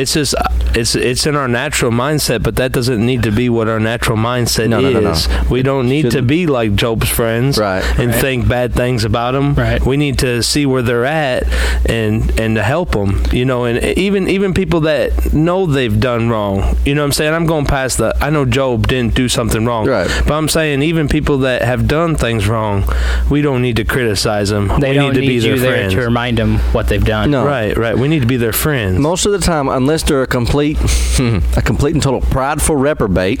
it's 0.00 0.12
just 0.18 0.34
it's 0.74 0.94
it's 0.94 1.24
in 1.30 1.34
our 1.36 1.48
natural 1.48 1.90
mindset 1.90 2.42
but 2.42 2.54
that 2.56 2.70
doesn't 2.72 3.02
need 3.10 3.22
to 3.22 3.32
be 3.32 3.48
what 3.56 3.66
our 3.68 3.80
natural 3.80 4.18
mindset 4.18 4.68
No, 4.68 4.80
no, 4.80 4.90
no, 4.90 5.00
no. 5.00 5.10
is 5.12 5.28
we 5.50 5.62
don't 5.62 5.88
need 5.88 6.02
to 6.02 6.10
shouldn't. 6.10 6.28
be 6.28 6.46
like 6.58 6.74
Job's 6.74 7.08
friends 7.08 7.56
Right. 7.58 7.82
and 7.98 8.14
think 8.14 8.46
bad 8.46 8.74
things 8.74 9.04
about 9.04 9.32
them 9.32 9.54
Right. 9.54 9.80
we 9.90 9.96
need 9.96 10.18
to 10.26 10.42
see 10.42 10.64
where 10.66 10.82
they're 10.82 11.06
at 11.28 11.44
and 11.88 12.14
and 12.38 12.56
to 12.56 12.62
help 12.62 12.92
them 12.92 13.22
you 13.32 13.44
know 13.44 13.64
and 13.64 13.76
even 13.98 14.28
even 14.28 14.52
people 14.54 14.80
that 14.90 15.32
know 15.32 15.66
they've 15.66 15.98
done 15.98 16.28
wrong 16.28 16.76
you 16.84 16.94
know 16.94 17.02
what 17.02 17.06
I'm 17.06 17.12
saying 17.12 17.32
I'm 17.34 17.46
going 17.46 17.64
past 17.66 17.96
the 17.98 18.14
I 18.20 18.28
know 18.30 18.44
Job 18.44 18.86
didn't 18.88 19.14
do 19.14 19.28
something 19.28 19.64
wrong 19.64 19.86
Right. 19.86 20.10
but 20.26 20.34
I'm 20.34 20.48
saying 20.48 20.82
even 20.82 21.08
people 21.08 21.38
that 21.38 21.62
have 21.62 21.86
done 21.88 22.16
things 22.16 22.48
wrong, 22.48 22.84
we 23.30 23.40
don't 23.42 23.62
need 23.62 23.76
to 23.76 23.84
criticize 23.84 24.48
them. 24.50 24.68
They 24.80 24.90
we 24.90 24.94
don't 24.96 25.08
need 25.08 25.14
to 25.14 25.20
be 25.20 25.28
need 25.28 25.38
their 25.42 25.54
you 25.54 25.58
there 25.60 25.72
friends. 25.76 25.94
to 25.94 26.00
remind 26.00 26.38
them 26.38 26.58
what 26.74 26.88
they've 26.88 27.04
done. 27.04 27.30
No. 27.30 27.45
Right, 27.46 27.76
right. 27.76 27.96
We 27.96 28.08
need 28.08 28.20
to 28.20 28.26
be 28.26 28.36
their 28.36 28.52
friends. 28.52 28.98
Most 28.98 29.26
of 29.26 29.32
the 29.32 29.38
time, 29.38 29.68
unless 29.68 30.02
they're 30.02 30.22
a 30.22 30.26
complete, 30.26 30.78
a 31.56 31.62
complete 31.64 31.94
and 31.94 32.02
total 32.02 32.20
prideful 32.20 32.76
reprobate, 32.76 33.40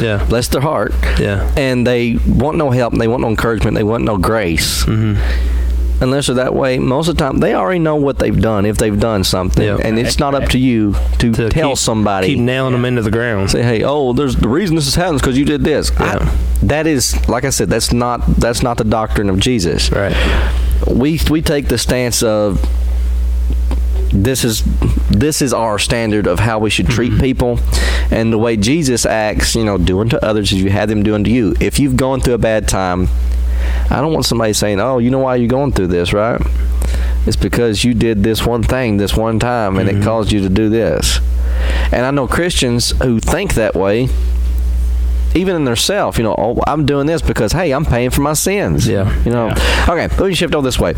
yeah, 0.00 0.24
bless 0.28 0.48
their 0.48 0.60
heart, 0.60 0.92
yeah. 1.18 1.50
and 1.56 1.86
they 1.86 2.16
want 2.26 2.56
no 2.58 2.70
help, 2.70 2.94
they 2.94 3.08
want 3.08 3.22
no 3.22 3.28
encouragement, 3.28 3.76
they 3.76 3.84
want 3.84 4.04
no 4.04 4.18
grace. 4.18 4.84
Mm-hmm. 4.84 6.02
Unless 6.02 6.26
they're 6.26 6.34
that 6.36 6.54
way, 6.54 6.78
most 6.80 7.08
of 7.08 7.16
the 7.16 7.22
time 7.22 7.38
they 7.38 7.54
already 7.54 7.78
know 7.78 7.94
what 7.96 8.18
they've 8.18 8.38
done 8.40 8.66
if 8.66 8.76
they've 8.76 8.98
done 8.98 9.22
something, 9.22 9.64
Yeah. 9.64 9.78
and 9.82 9.96
it's 9.98 10.18
not 10.18 10.34
up 10.34 10.48
to 10.50 10.58
you 10.58 10.94
to, 11.20 11.32
To 11.32 11.48
tell 11.48 11.70
keep- 11.70 11.78
somebody. 11.78 12.26
Keep 12.26 12.40
nailing 12.40 12.72
them 12.72 12.84
into 12.84 13.00
the 13.00 13.12
ground. 13.12 13.50
say, 13.52 13.62
hey, 13.62 13.84
oh, 13.84 14.12
there's 14.12 14.34
the 14.36 14.48
reason 14.48 14.74
this 14.74 14.88
is 14.88 14.96
happening 14.96 15.18
because 15.20 15.38
you 15.38 15.44
did 15.44 15.62
this. 15.62 15.92
I- 15.98 16.18
that 16.64 16.86
is, 16.88 17.28
like 17.28 17.44
I 17.44 17.50
said, 17.50 17.70
that's 17.70 17.92
not 17.92 18.26
that's 18.38 18.62
not 18.62 18.76
the 18.78 18.84
doctrine 18.84 19.30
of 19.30 19.38
Jesus. 19.38 19.92
Right. 19.92 20.14
we 20.88 21.20
we 21.30 21.40
take 21.42 21.68
the 21.68 21.78
stance 21.78 22.22
of 22.22 22.60
this 24.14 24.44
is 24.44 24.62
this 25.10 25.42
is 25.42 25.52
our 25.52 25.78
standard 25.78 26.26
of 26.26 26.38
how 26.38 26.58
we 26.58 26.70
should 26.70 26.88
treat 26.88 27.10
Mm-hmm. 27.12 27.20
people 27.20 27.58
and 28.10 28.32
the 28.32 28.38
way 28.38 28.56
Jesus 28.56 29.04
acts, 29.04 29.54
you 29.56 29.64
know, 29.64 29.76
doing 29.76 30.08
to 30.10 30.24
others 30.24 30.52
as 30.52 30.62
you 30.62 30.70
had 30.70 30.88
them 30.88 31.02
doing 31.02 31.24
to 31.24 31.30
you. 31.30 31.54
If 31.60 31.78
you've 31.78 31.96
gone 31.96 32.20
through 32.20 32.34
a 32.34 32.38
bad 32.38 32.68
time, 32.68 33.08
I 33.90 34.00
don't 34.00 34.12
want 34.12 34.24
somebody 34.26 34.52
saying, 34.52 34.80
"Oh, 34.80 34.98
you 34.98 35.10
know 35.10 35.18
why 35.18 35.36
you're 35.36 35.48
going 35.48 35.72
through 35.72 35.88
this, 35.88 36.12
right?" 36.12 36.40
It's 37.26 37.36
because 37.36 37.84
you 37.84 37.94
did 37.94 38.22
this 38.22 38.44
one 38.46 38.62
thing 38.62 38.98
this 38.98 39.16
one 39.16 39.38
time 39.38 39.78
and 39.78 39.88
Mm-hmm. 39.88 40.02
it 40.02 40.04
caused 40.04 40.30
you 40.32 40.40
to 40.42 40.48
do 40.48 40.68
this. 40.68 41.20
And 41.92 42.04
I 42.06 42.10
know 42.10 42.26
Christians 42.26 42.90
who 43.02 43.18
think 43.20 43.54
that 43.54 43.74
way 43.74 44.08
even 45.34 45.56
in 45.56 45.64
their 45.64 45.74
self, 45.76 46.16
you 46.16 46.22
know, 46.22 46.34
oh, 46.38 46.60
I'm 46.66 46.86
doing 46.86 47.06
this 47.06 47.20
because 47.20 47.52
hey, 47.52 47.72
I'm 47.72 47.84
paying 47.84 48.10
for 48.10 48.20
my 48.20 48.34
sins. 48.34 48.86
Yeah. 48.86 49.12
You 49.24 49.32
know. 49.32 49.48
Okay, 49.88 50.06
let 50.06 50.20
me 50.20 50.34
shift 50.34 50.54
over 50.54 50.64
this 50.66 50.78
way. 50.78 50.94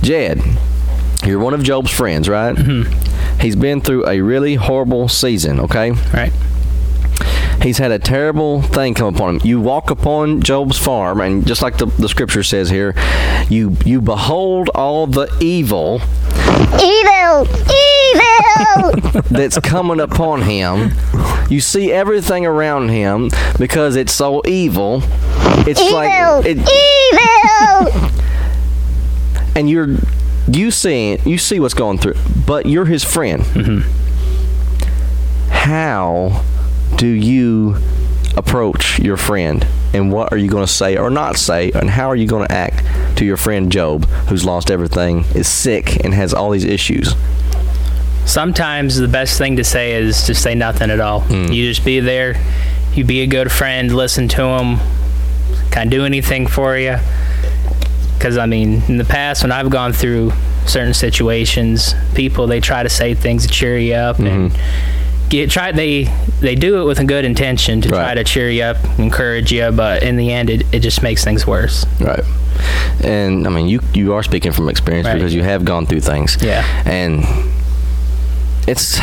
Jed, 0.00 0.40
you're 1.28 1.38
one 1.38 1.54
of 1.54 1.62
Job's 1.62 1.90
friends, 1.90 2.28
right? 2.28 2.56
Mm-hmm. 2.56 3.40
He's 3.40 3.56
been 3.56 3.80
through 3.80 4.06
a 4.06 4.20
really 4.20 4.54
horrible 4.54 5.08
season. 5.08 5.60
Okay. 5.60 5.92
Right. 6.12 6.32
He's 7.62 7.78
had 7.78 7.90
a 7.90 7.98
terrible 7.98 8.62
thing 8.62 8.94
come 8.94 9.14
upon 9.14 9.36
him. 9.36 9.46
You 9.46 9.60
walk 9.60 9.90
upon 9.90 10.42
Job's 10.42 10.78
farm, 10.78 11.20
and 11.20 11.44
just 11.46 11.60
like 11.60 11.76
the, 11.76 11.86
the 11.86 12.08
scripture 12.08 12.44
says 12.44 12.70
here, 12.70 12.94
you 13.48 13.76
you 13.84 14.00
behold 14.00 14.68
all 14.70 15.06
the 15.06 15.28
evil 15.40 16.00
Evil! 16.80 17.46
Evil! 17.84 19.22
that's 19.30 19.58
coming 19.58 20.00
upon 20.00 20.42
him. 20.42 20.92
You 21.50 21.60
see 21.60 21.92
everything 21.92 22.46
around 22.46 22.90
him 22.90 23.30
because 23.58 23.96
it's 23.96 24.12
so 24.12 24.42
evil. 24.46 25.02
It's 25.66 25.80
Evil! 25.80 25.94
like 25.94 26.46
it, 26.46 26.58
Evil! 26.58 28.10
and 29.56 29.68
you're 29.68 29.96
you 30.50 30.70
see 30.70 31.18
you 31.24 31.38
see 31.38 31.60
what's 31.60 31.74
going 31.74 31.98
through, 31.98 32.16
but 32.46 32.66
you're 32.66 32.86
his 32.86 33.04
friend. 33.04 33.42
Mm-hmm. 33.42 35.50
How 35.50 36.44
do 36.96 37.06
you 37.06 37.76
approach 38.36 38.98
your 38.98 39.16
friend, 39.16 39.66
and 39.92 40.12
what 40.12 40.32
are 40.32 40.36
you 40.36 40.48
going 40.48 40.66
to 40.66 40.72
say 40.72 40.96
or 40.96 41.10
not 41.10 41.36
say, 41.36 41.70
and 41.72 41.90
how 41.90 42.08
are 42.08 42.16
you 42.16 42.26
going 42.26 42.46
to 42.46 42.54
act 42.54 43.16
to 43.18 43.24
your 43.24 43.36
friend 43.36 43.70
Job, 43.70 44.04
who's 44.28 44.44
lost 44.44 44.70
everything, 44.70 45.24
is 45.34 45.48
sick, 45.48 46.04
and 46.04 46.14
has 46.14 46.32
all 46.32 46.50
these 46.50 46.64
issues? 46.64 47.14
Sometimes 48.24 48.96
the 48.96 49.08
best 49.08 49.38
thing 49.38 49.56
to 49.56 49.64
say 49.64 49.94
is 49.94 50.24
to 50.24 50.34
say 50.34 50.54
nothing 50.54 50.90
at 50.90 51.00
all. 51.00 51.22
Mm. 51.22 51.52
You 51.52 51.68
just 51.68 51.84
be 51.84 52.00
there. 52.00 52.36
You 52.92 53.04
be 53.04 53.22
a 53.22 53.26
good 53.26 53.50
friend. 53.50 53.94
Listen 53.94 54.28
to 54.28 54.42
him. 54.42 54.78
Can 55.70 55.88
do 55.88 56.04
anything 56.04 56.46
for 56.46 56.76
you. 56.76 56.96
Because 58.18 58.36
I 58.36 58.46
mean, 58.46 58.82
in 58.88 58.96
the 58.98 59.04
past, 59.04 59.42
when 59.44 59.52
I've 59.52 59.70
gone 59.70 59.92
through 59.92 60.32
certain 60.66 60.92
situations, 60.94 61.94
people 62.14 62.46
they 62.48 62.60
try 62.60 62.82
to 62.82 62.88
say 62.88 63.14
things 63.14 63.46
to 63.46 63.52
cheer 63.52 63.78
you 63.78 63.94
up 63.94 64.18
and 64.18 64.52
get 65.30 65.50
try 65.50 65.70
they 65.72 66.04
they 66.40 66.54
do 66.56 66.80
it 66.82 66.84
with 66.84 66.98
a 66.98 67.04
good 67.04 67.24
intention 67.24 67.80
to 67.82 67.88
try 67.88 68.14
to 68.14 68.24
cheer 68.24 68.50
you 68.50 68.62
up, 68.64 68.76
encourage 68.98 69.52
you, 69.52 69.70
but 69.70 70.02
in 70.02 70.16
the 70.16 70.32
end, 70.32 70.50
it, 70.50 70.62
it 70.74 70.80
just 70.80 71.02
makes 71.02 71.22
things 71.24 71.46
worse. 71.46 71.86
Right. 72.00 72.24
And 73.04 73.46
I 73.46 73.50
mean, 73.50 73.68
you 73.68 73.80
you 73.94 74.14
are 74.14 74.22
speaking 74.24 74.50
from 74.52 74.68
experience 74.68 75.06
Right. 75.06 75.14
because 75.14 75.32
you 75.32 75.42
have 75.44 75.64
gone 75.64 75.86
through 75.86 76.00
things. 76.00 76.36
Yeah. 76.42 76.64
And 76.86 77.24
it's 78.66 78.98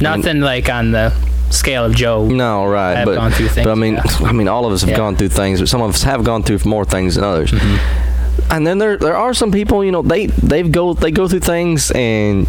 Nothing 0.00 0.40
like 0.40 0.68
on 0.68 0.92
the 0.92 1.12
scale 1.50 1.84
of 1.84 1.94
Job. 1.94 2.28
no 2.30 2.66
right, 2.66 3.04
but 3.04 3.14
gone 3.14 3.30
through 3.32 3.48
things, 3.48 3.64
but 3.64 3.72
I 3.72 3.74
mean, 3.74 3.94
yeah. 3.94 4.02
I 4.28 4.32
mean, 4.32 4.48
all 4.48 4.66
of 4.66 4.72
us 4.72 4.82
have 4.82 4.90
Yeah. 4.90 4.96
gone 4.96 5.16
through 5.16 5.30
things, 5.30 5.60
but 5.60 5.68
some 5.68 5.80
of 5.82 5.90
us 5.94 6.02
have 6.02 6.22
gone 6.24 6.42
through 6.42 6.58
more 6.64 6.84
things 6.84 7.14
than 7.14 7.24
others. 7.24 7.50
Mm-hmm. 7.52 8.07
And 8.50 8.66
then 8.66 8.78
there 8.78 8.96
there 8.96 9.16
are 9.16 9.34
some 9.34 9.50
people, 9.52 9.84
you 9.84 9.90
know, 9.92 10.02
they 10.02 10.26
they 10.26 10.62
go 10.62 10.94
they 10.94 11.10
go 11.10 11.28
through 11.28 11.40
things 11.40 11.90
and. 11.92 12.46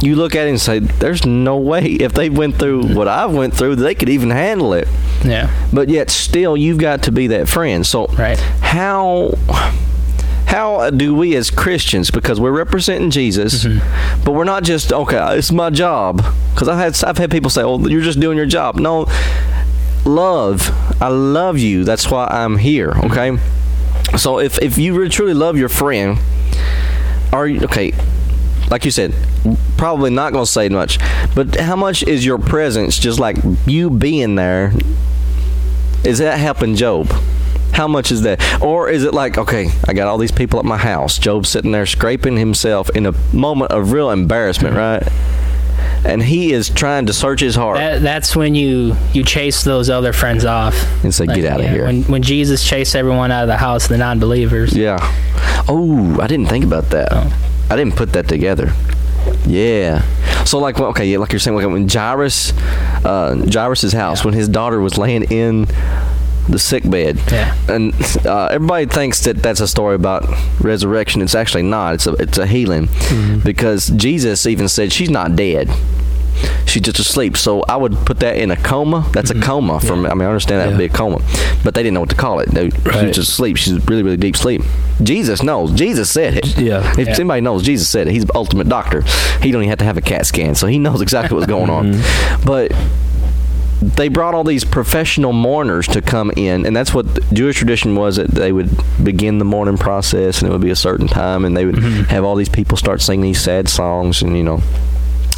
You 0.00 0.14
look 0.14 0.36
at 0.36 0.46
it 0.46 0.50
and 0.50 0.60
say, 0.60 0.78
"There's 0.78 1.26
no 1.26 1.56
way 1.56 1.86
if 1.86 2.12
they 2.12 2.30
went 2.30 2.54
through 2.54 2.82
Mm-hmm. 2.84 2.94
what 2.94 3.08
I've 3.08 3.32
went 3.34 3.52
through, 3.52 3.74
they 3.74 3.96
could 3.96 4.08
even 4.08 4.30
handle 4.30 4.72
it." 4.72 4.86
Yeah. 5.24 5.50
But 5.72 5.88
yet, 5.88 6.08
still, 6.08 6.56
you've 6.56 6.78
got 6.78 7.02
to 7.02 7.10
be 7.10 7.26
that 7.26 7.48
friend. 7.48 7.84
So, 7.84 8.06
Right. 8.16 8.38
how 8.60 9.32
how 10.46 10.90
do 10.90 11.16
we 11.16 11.34
as 11.34 11.50
Christians, 11.50 12.12
because 12.12 12.38
we're 12.40 12.52
representing 12.52 13.10
Jesus, 13.10 13.64
Mm-hmm. 13.64 14.22
but 14.24 14.34
we're 14.34 14.44
not 14.44 14.62
just 14.62 14.92
okay. 14.92 15.36
It's 15.36 15.50
my 15.50 15.68
job. 15.70 16.22
Because 16.54 16.68
I've 16.68 16.78
had 16.78 17.02
I've 17.04 17.18
had 17.18 17.32
people 17.32 17.50
say, 17.50 17.62
"Oh, 17.64 17.84
you're 17.88 18.00
just 18.02 18.20
doing 18.20 18.36
your 18.36 18.46
job." 18.46 18.76
No, 18.76 19.06
love. 20.04 20.70
I 21.02 21.08
love 21.08 21.58
you. 21.58 21.82
That's 21.82 22.08
why 22.08 22.28
I'm 22.30 22.56
here. 22.56 22.92
Okay. 23.04 23.36
So 24.18 24.40
if 24.40 24.60
if 24.60 24.78
you 24.78 24.94
really 24.94 25.10
truly 25.10 25.34
love 25.34 25.56
your 25.56 25.68
friend, 25.68 26.18
are 27.32 27.46
you 27.46 27.60
okay? 27.62 27.92
Like 28.68 28.84
you 28.84 28.90
said, 28.90 29.14
probably 29.76 30.10
not 30.10 30.30
to 30.30 30.44
say 30.44 30.68
much, 30.68 30.98
but 31.34 31.58
how 31.58 31.76
much 31.76 32.02
is 32.02 32.26
your 32.26 32.38
presence 32.38 32.98
just 32.98 33.18
like 33.18 33.36
you 33.66 33.88
being 33.90 34.34
there? 34.34 34.72
Is 36.04 36.18
that 36.18 36.38
helping 36.38 36.74
Job? 36.74 37.08
How 37.72 37.86
much 37.86 38.10
is 38.10 38.22
that? 38.22 38.42
Or 38.60 38.88
is 38.90 39.04
it 39.04 39.14
like, 39.14 39.38
okay, 39.38 39.70
I 39.86 39.94
got 39.94 40.08
all 40.08 40.18
these 40.18 40.32
people 40.32 40.58
at 40.58 40.64
my 40.64 40.76
house. 40.76 41.18
Job 41.18 41.46
sitting 41.46 41.70
there 41.70 41.86
scraping 41.86 42.36
himself 42.36 42.90
in 42.90 43.06
a 43.06 43.12
moment 43.32 43.70
of 43.70 43.92
real 43.92 44.10
embarrassment, 44.10 44.74
right? 44.74 45.02
And 46.08 46.22
he 46.22 46.52
is 46.52 46.70
trying 46.70 47.06
to 47.06 47.12
search 47.12 47.40
his 47.40 47.54
heart 47.54 47.76
That, 47.76 48.00
that's 48.00 48.34
when 48.34 48.54
you 48.54 48.96
you 49.12 49.22
chase 49.22 49.62
those 49.62 49.90
other 49.90 50.12
friends 50.14 50.44
off 50.44 50.74
and 51.04 51.14
say, 51.14 51.26
get 51.26 51.44
out 51.44 51.60
of 51.60 51.68
here. 51.68 51.84
When 51.84 52.02
when 52.04 52.22
Jesus 52.22 52.64
chased 52.64 52.96
everyone 52.96 53.30
out 53.30 53.42
of 53.42 53.48
the 53.48 53.58
house, 53.58 53.88
the 53.88 53.98
non-believers. 53.98 54.74
Yeah. 54.74 54.98
Oh, 55.68 56.18
I 56.20 56.26
didn't 56.26 56.46
think 56.46 56.64
about 56.64 56.90
that. 56.90 57.08
Oh. 57.12 57.66
I 57.70 57.76
didn't 57.76 57.96
put 57.96 58.14
that 58.14 58.26
together. 58.26 58.72
Yeah. 59.46 60.02
So 60.44 60.58
like, 60.58 60.80
okay, 60.80 61.06
yeah, 61.06 61.18
like 61.18 61.32
you're 61.32 61.40
saying, 61.40 61.56
like 61.56 61.66
when 61.66 61.86
Jairus, 61.86 62.52
uh, 63.04 63.44
Jairus's 63.52 63.92
house, 63.92 64.24
when 64.24 64.32
his 64.32 64.48
daughter 64.48 64.80
was 64.80 64.96
laying 64.96 65.24
in 65.24 65.66
the 66.48 66.58
sick 66.58 66.88
bed, 66.88 67.18
Yeah. 67.30 67.54
and 67.68 67.94
uh, 68.26 68.46
everybody 68.46 68.86
thinks 68.86 69.20
that 69.24 69.42
that's 69.42 69.60
a 69.60 69.68
story 69.68 69.94
about 69.94 70.24
resurrection. 70.60 71.22
It's 71.22 71.34
actually 71.34 71.64
not. 71.64 71.94
It's 71.94 72.06
a 72.06 72.12
it's 72.14 72.38
a 72.38 72.46
healing, 72.46 72.86
mm-hmm. 72.86 73.40
because 73.40 73.88
Jesus 73.88 74.46
even 74.46 74.68
said 74.68 74.92
she's 74.92 75.10
not 75.10 75.36
dead. 75.36 75.68
She's 76.66 76.82
just 76.82 76.98
asleep. 76.98 77.36
So 77.36 77.62
I 77.62 77.76
would 77.76 77.94
put 78.06 78.20
that 78.20 78.36
in 78.36 78.50
a 78.50 78.56
coma. 78.56 79.08
That's 79.12 79.30
a 79.30 79.34
mm-hmm. 79.34 79.42
coma. 79.42 79.80
From 79.80 80.06
I 80.06 80.14
mean, 80.14 80.22
I 80.22 80.26
understand 80.26 80.60
that 80.60 80.68
would 80.68 80.78
be 80.78 80.84
a 80.84 80.88
coma, 80.88 81.20
but 81.64 81.74
they 81.74 81.82
didn't 81.82 81.94
know 81.94 82.00
what 82.00 82.10
to 82.10 82.16
call 82.16 82.40
it. 82.40 82.48
They, 82.50 82.70
She 82.70 82.76
Right. 82.88 83.06
was 83.06 83.16
just 83.16 83.30
asleep. 83.30 83.56
She's 83.56 83.84
really 83.88 84.02
really 84.02 84.16
deep 84.16 84.36
sleep. 84.36 84.62
Jesus 85.02 85.42
knows. 85.42 85.72
Jesus 85.72 86.10
said 86.10 86.34
it. 86.34 86.58
Yeah. 86.58 86.92
If 86.98 87.08
Yeah. 87.08 87.14
somebody 87.14 87.40
knows, 87.40 87.62
Jesus 87.62 87.88
said 87.88 88.06
it. 88.06 88.12
He's 88.12 88.24
the 88.26 88.36
ultimate 88.36 88.68
doctor. 88.68 89.02
He 89.42 89.50
don't 89.50 89.62
even 89.62 89.70
have 89.70 89.78
to 89.78 89.84
have 89.84 89.96
a 89.96 90.00
CAT 90.00 90.26
scan, 90.26 90.54
so 90.54 90.66
he 90.66 90.78
knows 90.78 91.00
exactly 91.00 91.34
what's 91.34 91.48
going 91.48 91.70
on. 91.70 91.94
Mm-hmm. 91.94 92.44
But 92.44 92.72
they 93.80 94.08
brought 94.08 94.34
all 94.34 94.44
these 94.44 94.64
professional 94.64 95.32
mourners 95.32 95.86
to 95.88 96.02
come 96.02 96.32
in, 96.36 96.66
and 96.66 96.76
that's 96.76 96.92
what 96.92 97.06
Jewish 97.32 97.56
tradition 97.56 97.94
was. 97.94 98.16
That 98.16 98.30
they 98.30 98.52
would 98.52 98.70
begin 99.02 99.38
the 99.38 99.44
mourning 99.44 99.78
process, 99.78 100.40
and 100.40 100.48
it 100.48 100.52
would 100.52 100.60
be 100.60 100.70
a 100.70 100.76
certain 100.76 101.06
time, 101.06 101.44
and 101.44 101.56
they 101.56 101.64
would 101.64 101.76
mm-hmm. 101.76 102.02
have 102.04 102.24
all 102.24 102.34
these 102.34 102.48
people 102.48 102.76
start 102.76 103.00
singing 103.00 103.22
these 103.22 103.40
sad 103.40 103.68
songs, 103.68 104.22
and 104.22 104.36
you 104.36 104.42
know. 104.42 104.60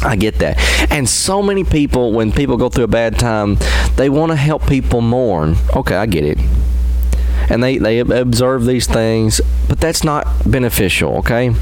I 0.03 0.15
get 0.15 0.39
that. 0.39 0.57
And 0.91 1.07
so 1.07 1.43
many 1.43 1.63
people, 1.63 2.11
when 2.11 2.31
people 2.31 2.57
go 2.57 2.69
through 2.69 2.85
a 2.85 2.87
bad 2.87 3.19
time, 3.19 3.59
they 3.97 4.09
want 4.09 4.31
to 4.31 4.35
help 4.35 4.65
people 4.65 4.99
mourn. 4.99 5.57
Okay, 5.75 5.95
I 5.95 6.07
get 6.07 6.25
it. 6.25 6.39
And 7.51 7.63
they, 7.63 7.77
they 7.77 7.99
observe 7.99 8.65
these 8.65 8.87
things, 8.87 9.41
but 9.69 9.79
that's 9.79 10.03
not 10.03 10.25
beneficial, 10.43 11.17
okay? 11.17 11.53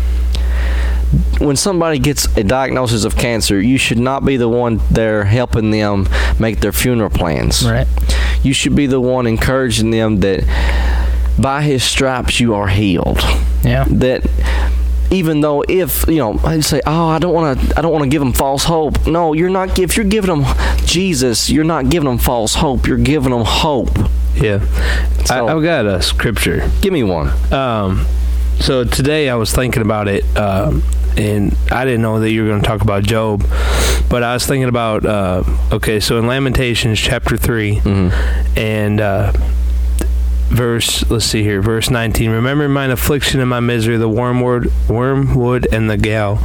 When 1.39 1.56
somebody 1.56 2.00
gets 2.00 2.25
a 2.38 2.44
diagnosis 2.44 3.04
of 3.06 3.16
cancer, 3.16 3.60
you 3.62 3.78
should 3.78 3.98
not 3.98 4.25
be 4.25 4.38
the 4.38 4.50
one 4.50 4.80
there 4.92 5.24
helping 5.24 5.72
them 5.72 6.08
make 6.39 6.60
their 6.60 6.72
funeral 6.72 7.10
plans. 7.10 7.63
Right. 7.66 7.88
You 8.44 8.54
should 8.54 8.75
be 8.75 8.86
the 8.88 9.01
one 9.01 9.25
encouraging 9.25 9.92
them 9.92 10.20
that 10.20 10.44
by 11.39 11.62
his 11.63 11.84
stripes 11.84 12.39
you 12.39 12.54
are 12.54 12.68
healed 12.68 13.20
Yeah. 13.63 13.86
that 13.89 14.25
even 15.10 15.39
though 15.42 15.63
if 15.68 16.06
you 16.08 16.18
know 16.18 16.38
I 16.44 16.60
say 16.60 16.82
oh 16.86 17.08
I 17.08 17.18
don't 17.20 17.34
want 17.34 17.60
to 17.62 17.78
I 17.80 17.82
don't 17.82 17.92
want 17.94 18.04
to 18.04 18.10
give 18.10 18.20
them 18.20 18.34
false 18.34 18.66
hope 18.66 19.08
no 19.08 19.32
you're 19.34 19.50
not 19.50 19.80
if 19.80 19.96
you're 19.96 20.06
giving 20.06 20.30
them 20.30 20.46
Jesus 20.86 21.50
you're 21.50 21.63
not 21.63 21.89
giving 21.89 22.10
them 22.10 22.18
false 22.18 22.56
hope 22.56 22.86
you're 22.88 22.98
giving 22.98 23.32
them 23.32 23.46
hope 23.46 23.89
Yeah. 24.36 24.60
So- 25.25 25.48
I, 25.48 25.56
I've 25.56 25.63
got 25.63 25.86
a 25.86 26.01
scripture. 26.01 26.70
give 26.82 26.92
me 26.92 27.04
one 27.04 27.30
Um, 27.54 28.06
so 28.60 28.84
today 28.84 29.30
I 29.30 29.36
was 29.36 29.51
thinking 29.54 29.82
about 29.82 30.08
it, 30.08 30.24
um, 30.38 30.84
and 31.18 31.56
I 31.72 31.86
didn't 31.86 32.01
know 32.01 32.20
that 32.20 32.32
you 32.32 32.44
were 32.44 32.50
going 32.50 32.62
to 32.62 32.68
talk 32.68 32.82
about 32.82 33.04
Job, 33.04 33.44
but 34.10 34.24
I 34.24 34.34
was 34.34 34.46
thinking 34.46 34.70
about 34.70 35.06
uh, 35.06 35.44
okay, 35.72 36.00
so 36.00 36.18
in 36.20 36.28
Lamentations 36.28 37.00
chapter 37.00 37.38
3 37.38 37.82
and 38.56 39.01
uh, 39.01 39.32
verse 40.50 41.10
let's 41.10 41.25
see 41.25 41.44
here, 41.44 41.62
verse 41.62 41.89
nineteen. 41.89 42.32
Remember 42.32 42.68
mine 42.68 42.91
affliction 42.91 43.39
and 43.39 43.50
my 43.50 43.60
misery, 43.60 43.98
the 43.98 44.10
wormwood, 44.10 44.72
wormwood 44.88 45.68
and 45.72 45.89
the 45.89 45.98
gall. 45.98 46.39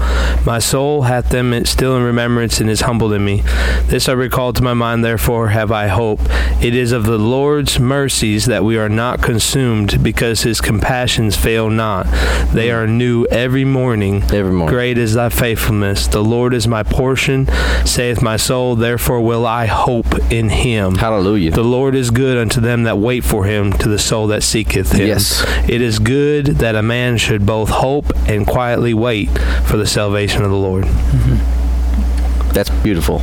My 0.44 0.58
soul 0.58 1.02
hath 1.02 1.30
them 1.30 1.64
still 1.64 1.96
in 1.96 2.02
remembrance 2.02 2.60
and 2.60 2.68
is 2.68 2.82
humbled 2.82 3.12
in 3.12 3.24
me. 3.24 3.42
This 3.86 4.08
I 4.08 4.12
recall 4.12 4.52
to 4.52 4.62
my 4.62 4.74
mind, 4.74 5.04
therefore 5.04 5.48
have 5.48 5.72
I 5.72 5.88
hope. 5.88 6.20
It 6.62 6.74
is 6.74 6.92
of 6.92 7.04
the 7.04 7.18
Lord's 7.18 7.78
mercies 7.78 8.46
that 8.46 8.64
we 8.64 8.76
are 8.76 8.88
not 8.88 9.22
consumed, 9.22 10.02
because 10.02 10.42
his 10.42 10.60
compassions 10.60 11.36
fail 11.36 11.70
not. 11.70 12.06
They 12.52 12.70
are 12.70 12.86
new 12.86 13.26
every 13.26 13.64
morning. 13.64 14.22
Every 14.24 14.52
morning. 14.52 14.74
Great 14.74 14.98
is 14.98 15.14
thy 15.14 15.28
faithfulness. 15.28 16.06
The 16.06 16.22
Lord 16.22 16.54
is 16.54 16.68
my 16.68 16.82
portion, 16.82 17.46
saith 17.84 18.22
my 18.22 18.36
soul, 18.36 18.76
therefore 18.76 19.20
will 19.20 19.46
I 19.46 19.66
hope 19.66 20.30
in 20.30 20.48
him. 20.48 20.94
hallelujah 20.96 21.50
The 21.50 21.62
Lord 21.62 21.94
is 21.94 22.10
good 22.10 22.38
unto 22.38 22.60
them 22.60 22.84
that 22.84 22.98
wait 22.98 23.24
for 23.24 23.44
him, 23.44 23.72
to 23.74 23.88
the 23.94 23.98
soul 24.02 24.26
that 24.28 24.42
seeketh 24.42 24.92
him. 24.92 25.06
Yes. 25.06 25.44
It 25.68 25.80
is 25.80 25.98
good 25.98 26.46
that 26.62 26.74
a 26.74 26.82
man 26.82 27.16
should 27.16 27.46
both 27.46 27.68
hope 27.68 28.06
and 28.28 28.46
quietly 28.46 28.92
wait 28.94 29.28
for 29.68 29.76
the 29.76 29.86
salvation 29.86 30.42
of 30.42 30.50
the 30.50 30.56
Lord. 30.56 30.84
Mm-hmm. 30.84 32.52
that's 32.52 32.70
beautiful 32.82 33.18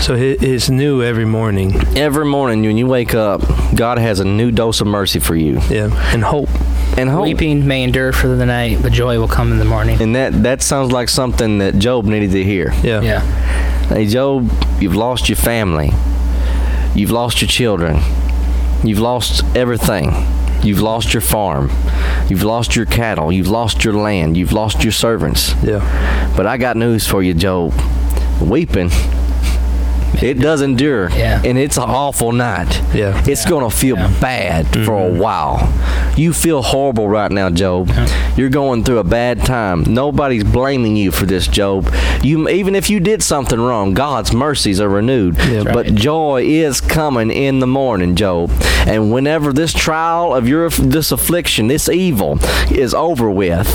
So 0.00 0.14
it 0.14 0.42
is 0.42 0.68
new 0.68 1.02
every 1.02 1.24
morning. 1.24 1.74
every 1.96 2.24
morning 2.26 2.62
when 2.62 2.76
you 2.76 2.86
wake 2.86 3.14
up 3.14 3.40
God 3.74 3.98
has 3.98 4.20
a 4.20 4.24
new 4.24 4.50
dose 4.50 4.80
of 4.82 4.86
mercy 4.86 5.18
for 5.20 5.34
you 5.36 5.60
Yeah. 5.70 5.88
And 6.14 6.22
hope. 6.22 6.50
and 6.98 7.08
hope 7.08 7.24
Weeping 7.24 7.66
may 7.66 7.82
endure 7.84 8.12
for 8.12 8.28
the 8.28 8.44
night, 8.46 8.78
but 8.82 8.92
joy 8.92 9.18
will 9.18 9.28
come 9.28 9.52
in 9.52 9.58
the 9.58 9.64
morning. 9.64 10.00
and 10.02 10.14
that 10.14 10.32
that 10.42 10.60
sounds 10.62 10.92
like 10.92 11.08
something 11.08 11.58
that 11.58 11.78
Job 11.78 12.04
needed 12.06 12.30
to 12.32 12.42
hear 12.44 12.72
Yeah. 12.82 13.00
Yeah. 13.02 13.20
Hey, 13.88 14.06
Job, 14.06 14.50
you've 14.80 14.96
lost 14.96 15.28
your 15.28 15.36
family. 15.52 15.90
You've 16.94 17.12
lost 17.12 17.40
your 17.40 17.48
children. 17.48 17.94
You've 18.84 18.98
lost 18.98 19.44
everything. 19.56 20.12
You've 20.62 20.80
lost 20.80 21.12
your 21.14 21.20
farm. 21.20 21.70
You've 22.28 22.42
lost 22.42 22.74
your 22.76 22.86
cattle. 22.86 23.30
You've 23.32 23.48
lost 23.48 23.84
your 23.84 23.94
land. 23.94 24.36
You've 24.36 24.52
lost 24.52 24.82
your 24.82 24.92
servants. 24.92 25.54
Yeah. 25.62 26.34
But 26.36 26.46
I 26.46 26.56
got 26.56 26.76
news 26.76 27.06
for 27.06 27.22
you, 27.22 27.34
Job. 27.34 27.72
Weeping 28.40 28.90
It 30.22 30.38
does 30.40 30.62
endure. 30.62 31.10
Yeah. 31.10 31.40
And 31.44 31.58
it's 31.58 31.76
an 31.76 31.84
awful 31.84 32.32
night. 32.32 32.80
Yeah. 32.94 33.22
It's 33.26 33.44
Yeah. 33.44 33.50
going 33.50 33.70
to 33.70 33.76
feel 33.76 33.96
Yeah. 33.96 34.10
bad 34.20 34.66
for 34.84 34.94
a 34.94 35.10
mm-hmm. 35.10 35.18
while. 35.18 35.72
You 36.16 36.32
feel 36.32 36.62
horrible 36.62 37.08
right 37.08 37.30
now, 37.30 37.50
Job. 37.50 37.90
You're 38.36 38.48
going 38.48 38.84
through 38.84 38.98
a 38.98 39.04
bad 39.04 39.44
time. 39.44 39.84
Nobody's 39.86 40.44
blaming 40.44 40.96
you 40.96 41.10
for 41.10 41.26
this, 41.26 41.46
Job. 41.46 41.92
You 42.22 42.48
even 42.48 42.74
if 42.74 42.88
you 42.88 43.00
did 43.00 43.22
something 43.22 43.60
wrong, 43.60 43.94
God's 43.94 44.32
mercies 44.32 44.80
are 44.80 44.88
renewed. 44.88 45.36
Yeah. 45.38 45.64
But 45.64 45.94
joy 45.94 46.42
is 46.44 46.80
coming 46.80 47.30
in 47.30 47.60
the 47.60 47.66
morning, 47.66 48.14
Job. 48.16 48.50
And 48.86 49.12
whenever 49.12 49.52
this 49.52 49.72
trial 49.72 50.34
of 50.34 50.48
your 50.48 50.68
this 50.70 51.12
affliction, 51.12 51.68
this 51.68 51.88
evil 51.88 52.38
is 52.70 52.94
over 52.94 53.30
with, 53.30 53.68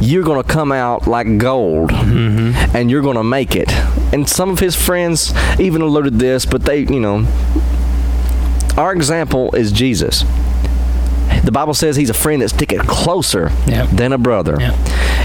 you're 0.00 0.24
going 0.24 0.42
to 0.42 0.48
come 0.48 0.72
out 0.72 1.06
like 1.06 1.38
gold 1.38 1.90
mm-hmm. 1.90 2.76
and 2.76 2.90
you're 2.90 3.02
going 3.02 3.16
to 3.16 3.24
make 3.24 3.54
it. 3.56 3.68
And 4.14 4.28
some 4.28 4.48
of 4.50 4.60
his 4.60 4.76
friends 4.76 5.34
even 5.58 5.82
alluded 5.82 6.18
this, 6.20 6.46
but 6.46 6.62
they, 6.62 6.78
you 6.80 7.00
know, 7.00 7.26
our 8.76 8.92
example 8.92 9.54
is 9.54 9.72
Jesus. 9.72 10.24
The 11.44 11.52
Bible 11.52 11.74
says 11.74 11.96
he's 11.96 12.10
a 12.10 12.14
friend 12.14 12.40
that's 12.40 12.54
sticketh 12.54 12.86
closer 12.86 13.50
Yeah. 13.66 13.86
than 13.86 14.12
a 14.12 14.18
brother. 14.18 14.56
Yeah. 14.58 14.72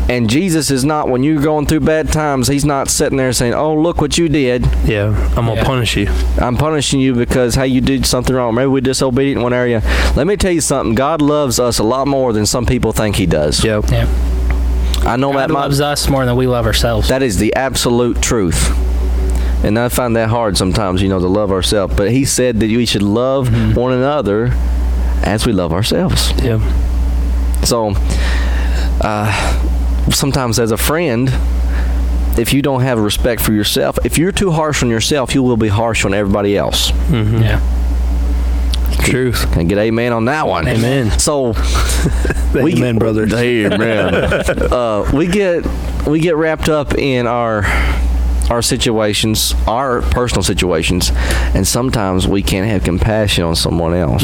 And 0.09 0.29
Jesus 0.29 0.71
is 0.71 0.83
not, 0.83 1.07
when 1.07 1.23
you're 1.23 1.41
going 1.41 1.65
through 1.67 1.81
bad 1.81 2.11
times, 2.11 2.47
he's 2.47 2.65
not 2.65 2.89
sitting 2.89 3.17
there 3.17 3.31
saying, 3.31 3.53
Oh, 3.53 3.75
look 3.75 4.01
what 4.01 4.17
you 4.17 4.27
did. 4.27 4.67
Yeah. 4.85 5.15
I'm 5.37 5.45
gonna 5.45 5.55
Yeah. 5.55 5.63
punish 5.63 5.95
you. 5.95 6.07
I'm 6.39 6.57
punishing 6.57 6.99
you 6.99 7.13
because, 7.13 7.55
hey, 7.55 7.67
you 7.67 7.79
did 7.79 8.05
something 8.07 8.35
wrong. 8.35 8.55
Maybe 8.55 8.67
we're 8.67 8.81
disobedient 8.81 9.37
in 9.37 9.43
one 9.43 9.53
area. 9.53 9.81
Let 10.15 10.25
me 10.27 10.35
tell 10.35 10.51
you 10.51 10.61
something. 10.61 10.95
God 10.95 11.21
loves 11.21 11.59
us 11.59 11.77
a 11.79 11.83
lot 11.83 12.07
more 12.07 12.33
than 12.33 12.45
some 12.47 12.65
people 12.65 12.91
think 12.91 13.15
he 13.17 13.27
does. 13.27 13.63
Yep. 13.63 13.85
Yeah. 13.91 14.07
I 15.05 15.15
know 15.15 15.31
God 15.31 15.39
that 15.39 15.49
might, 15.51 15.59
loves 15.61 15.81
us 15.81 16.07
more 16.09 16.25
than 16.25 16.35
we 16.35 16.47
love 16.47 16.65
ourselves. 16.65 17.09
That 17.09 17.23
is 17.23 17.37
the 17.37 17.53
absolute 17.55 18.21
truth. 18.21 18.69
And 19.63 19.77
I 19.77 19.89
find 19.89 20.15
that 20.15 20.29
hard 20.29 20.57
sometimes, 20.57 21.01
you 21.01 21.09
know, 21.09 21.19
to 21.19 21.27
love 21.27 21.51
ourselves. 21.51 21.95
But 21.95 22.11
he 22.11 22.25
said 22.25 22.59
that 22.61 22.67
we 22.67 22.85
should 22.85 23.01
love 23.01 23.47
one 23.75 23.91
another 23.91 24.51
as 25.23 25.45
we 25.45 25.51
love 25.51 25.73
ourselves. 25.73 26.31
Yeah. 26.41 26.59
So, 27.63 27.93
uh, 29.01 30.09
sometimes 30.11 30.59
as 30.59 30.71
a 30.71 30.77
friend, 30.77 31.29
if 32.37 32.53
you 32.53 32.61
don't 32.61 32.81
have 32.81 32.99
respect 32.99 33.41
for 33.41 33.51
yourself, 33.51 33.99
if 34.05 34.17
you're 34.17 34.31
too 34.31 34.51
harsh 34.51 34.81
on 34.81 34.89
yourself, 34.89 35.35
you 35.35 35.43
will 35.43 35.57
be 35.57 35.67
harsh 35.67 36.05
on 36.05 36.13
everybody 36.13 36.57
else. 36.57 36.91
Mm-hmm. 36.91 37.41
yeah. 37.41 37.78
Truth. 38.99 39.51
Can 39.51 39.61
I 39.61 39.63
get 39.63 39.77
amen 39.77 40.13
on 40.13 40.25
that 40.25 40.47
one? 40.47 40.67
Amen. 40.67 41.17
So, 41.19 41.53
Amen, 42.55 42.97
brother. 42.97 43.23
Amen. 43.23 44.13
uh, 44.71 45.09
we 45.13 45.27
get 45.27 45.65
we 46.05 46.19
get 46.19 46.35
wrapped 46.35 46.69
up 46.69 46.95
in 46.95 47.27
our 47.27 47.63
our 48.49 48.61
situations, 48.61 49.53
our 49.67 50.01
personal 50.01 50.43
situations, 50.43 51.11
and 51.55 51.67
sometimes 51.67 52.27
we 52.27 52.41
can't 52.41 52.67
have 52.67 52.83
compassion 52.83 53.43
on 53.43 53.55
someone 53.55 53.93
else. 53.93 54.23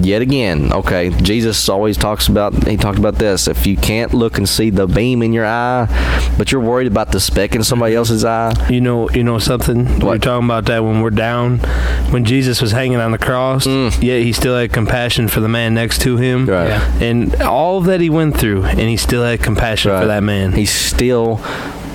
Yet 0.00 0.22
again, 0.22 0.72
okay, 0.72 1.10
Jesus 1.10 1.68
always 1.68 1.96
talks 1.96 2.28
about 2.28 2.66
he 2.66 2.76
talked 2.76 2.98
about 2.98 3.16
this. 3.16 3.48
If 3.48 3.66
you 3.66 3.76
can't 3.76 4.12
look 4.12 4.38
and 4.38 4.48
see 4.48 4.70
the 4.70 4.86
beam 4.86 5.22
in 5.22 5.32
your 5.32 5.46
eye, 5.46 5.86
but 6.38 6.52
you're 6.52 6.60
worried 6.60 6.86
about 6.86 7.12
the 7.12 7.20
speck 7.20 7.54
in 7.54 7.62
somebody 7.64 7.94
else's 7.94 8.24
eye, 8.24 8.52
You 8.68 8.80
know, 8.80 9.08
you 9.10 9.24
know 9.24 9.38
something. 9.38 9.98
We 10.00 10.04
We're 10.06 10.18
talking 10.18 10.44
about 10.46 10.66
that 10.66 10.84
when 10.84 11.00
we're 11.00 11.10
down, 11.10 11.58
when 12.10 12.24
Jesus 12.24 12.60
was 12.60 12.72
hanging 12.72 12.98
on 12.98 13.12
the 13.12 13.18
cross. 13.18 13.66
Mm. 13.66 14.02
Yet 14.02 14.22
he 14.22 14.32
still 14.32 14.56
had 14.56 14.72
compassion 14.72 15.28
for 15.28 15.40
the 15.40 15.48
man 15.48 15.74
next 15.74 16.00
to 16.02 16.16
him, 16.16 16.46
Right. 16.46 16.68
Yeah. 16.68 16.94
and 17.00 17.34
all 17.42 17.80
that 17.82 18.00
he 18.00 18.10
went 18.10 18.36
through, 18.36 18.64
and 18.64 18.80
he 18.80 18.96
still 18.96 19.22
had 19.24 19.40
compassion 19.42 19.92
Right. 19.92 20.00
for 20.00 20.06
that 20.06 20.22
man. 20.22 20.52
he 20.52 20.66
still 20.66 21.40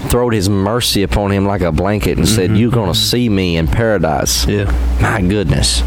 throwed 0.07 0.33
his 0.33 0.49
mercy 0.49 1.03
upon 1.03 1.31
him 1.31 1.45
like 1.45 1.61
a 1.61 1.71
blanket 1.71 2.17
and 2.17 2.27
said, 2.27 2.57
"You're 2.57 2.71
going 2.71 2.91
to 2.91 2.97
see 2.97 3.29
me 3.29 3.57
in 3.57 3.67
paradise." 3.67 4.45
yeah, 4.45 4.71
My 5.01 5.21
goodness. 5.21 5.83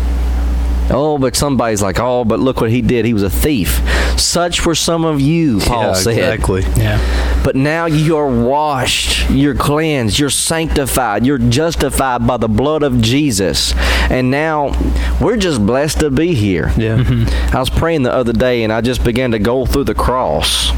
Oh, 0.90 1.16
but 1.16 1.36
somebody's 1.36 1.80
like, 1.80 1.98
oh, 1.98 2.24
but 2.24 2.40
look 2.40 2.60
what 2.60 2.70
he 2.70 2.82
did. 2.82 3.04
He 3.04 3.14
was 3.14 3.22
a 3.22 3.30
thief. 3.30 3.80
Such 4.18 4.66
were 4.66 4.74
some 4.74 5.04
of 5.04 5.20
you, 5.20 5.60
Paul 5.60 5.82
yeah, 5.82 5.92
said. 5.94 6.18
exactly. 6.18 6.62
Yeah. 6.76 7.42
But 7.44 7.56
now 7.56 7.86
you 7.86 8.16
are 8.16 8.28
washed, 8.28 9.30
you're 9.30 9.54
cleansed, 9.54 10.18
you're 10.18 10.30
sanctified, 10.30 11.24
you're 11.24 11.38
justified 11.38 12.26
by 12.26 12.36
the 12.36 12.48
blood 12.48 12.82
of 12.82 13.00
Jesus. 13.00 13.74
And 14.10 14.30
now 14.30 14.72
we're 15.20 15.36
just 15.36 15.64
blessed 15.64 16.00
to 16.00 16.10
be 16.10 16.34
here. 16.34 16.72
Yeah, 16.76 16.98
mm-hmm. 16.98 17.56
I 17.56 17.60
was 17.60 17.70
praying 17.70 18.02
the 18.02 18.12
other 18.12 18.32
day 18.32 18.62
and 18.62 18.72
I 18.72 18.80
just 18.80 19.02
began 19.02 19.30
to 19.32 19.38
go 19.38 19.66
through 19.66 19.84
the 19.84 19.94
cross. 19.94 20.72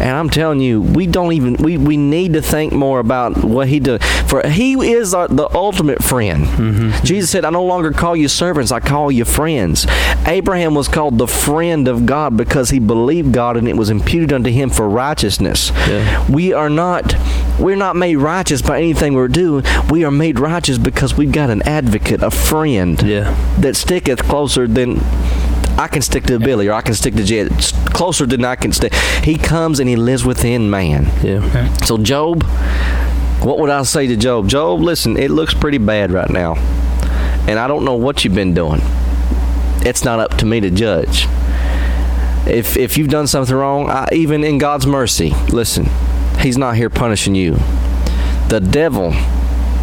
And 0.00 0.10
I'm 0.10 0.30
telling 0.30 0.60
you, 0.60 0.80
we 0.80 1.06
don't 1.06 1.32
even 1.32 1.54
we, 1.54 1.76
we 1.76 1.96
need 1.96 2.34
to 2.34 2.42
think 2.42 2.72
more 2.72 3.00
about 3.00 3.44
what 3.44 3.68
he 3.68 3.80
does. 3.80 4.02
For 4.28 4.46
he 4.48 4.74
is 4.92 5.14
our, 5.14 5.28
the 5.28 5.48
ultimate 5.54 6.02
friend. 6.02 6.44
Mm-hmm. 6.44 7.04
Jesus 7.04 7.30
said, 7.30 7.44
"I 7.44 7.50
no 7.50 7.64
longer 7.64 7.92
call 7.92 8.16
you 8.16 8.28
servants; 8.28 8.70
I 8.70 8.80
call 8.80 9.10
you 9.10 9.24
friends." 9.24 9.86
Abraham 10.26 10.74
was 10.74 10.88
called 10.88 11.18
the 11.18 11.26
friend 11.26 11.88
of 11.88 12.06
God 12.06 12.36
because 12.36 12.70
he 12.70 12.78
believed 12.78 13.32
God, 13.32 13.56
and 13.56 13.68
it 13.68 13.76
was 13.76 13.90
imputed 13.90 14.32
unto 14.32 14.50
him 14.50 14.70
for 14.70 14.88
righteousness. 14.88 15.70
Yeah. 15.88 16.26
We 16.28 16.52
are 16.52 16.70
not 16.70 17.14
we're 17.58 17.76
not 17.76 17.96
made 17.96 18.16
righteous 18.16 18.62
by 18.62 18.78
anything 18.78 19.14
we're 19.14 19.28
doing. 19.28 19.64
We 19.90 20.04
are 20.04 20.10
made 20.10 20.38
righteous 20.38 20.78
because 20.78 21.14
we've 21.14 21.32
got 21.32 21.50
an 21.50 21.62
advocate, 21.62 22.22
a 22.22 22.30
friend 22.30 23.00
yeah, 23.02 23.34
that 23.58 23.76
sticketh 23.76 24.22
closer 24.24 24.68
than 24.68 25.00
I 25.78 25.86
can 25.86 26.02
stick 26.02 26.24
to 26.24 26.38
Billy 26.40 26.68
or 26.68 26.72
I 26.72 26.80
can 26.82 26.94
stick 26.94 27.14
to 27.14 27.22
Jed. 27.22 27.52
It's 27.52 27.70
closer 27.90 28.26
than 28.26 28.44
I 28.44 28.56
can 28.56 28.72
stick. 28.72 28.92
He 29.22 29.38
comes 29.38 29.78
and 29.78 29.88
he 29.88 29.94
lives 29.94 30.24
within 30.24 30.68
man. 30.70 31.04
yeah. 31.22 31.72
So 31.84 31.98
Job, 31.98 32.42
what 33.42 33.60
would 33.60 33.70
I 33.70 33.82
say 33.84 34.08
to 34.08 34.16
Job? 34.16 34.48
Job, 34.48 34.80
listen, 34.80 35.16
it 35.16 35.30
looks 35.30 35.54
pretty 35.54 35.78
bad 35.78 36.10
right 36.10 36.28
now. 36.28 36.56
And 37.46 37.58
I 37.58 37.68
don't 37.68 37.84
know 37.84 37.94
what 37.94 38.24
you've 38.24 38.34
been 38.34 38.54
doing. 38.54 38.80
It's 39.86 40.04
not 40.04 40.18
up 40.18 40.36
to 40.38 40.46
me 40.46 40.60
to 40.60 40.70
judge. 40.70 41.26
If 42.46 42.76
if 42.76 42.98
you've 42.98 43.08
done 43.08 43.26
something 43.26 43.54
wrong, 43.54 43.88
I, 43.88 44.08
even 44.12 44.42
in 44.42 44.58
God's 44.58 44.86
mercy, 44.86 45.30
listen, 45.52 45.86
he's 46.40 46.58
not 46.58 46.76
here 46.76 46.90
punishing 46.90 47.34
you. 47.34 47.52
The 48.48 48.60
devil 48.60 49.12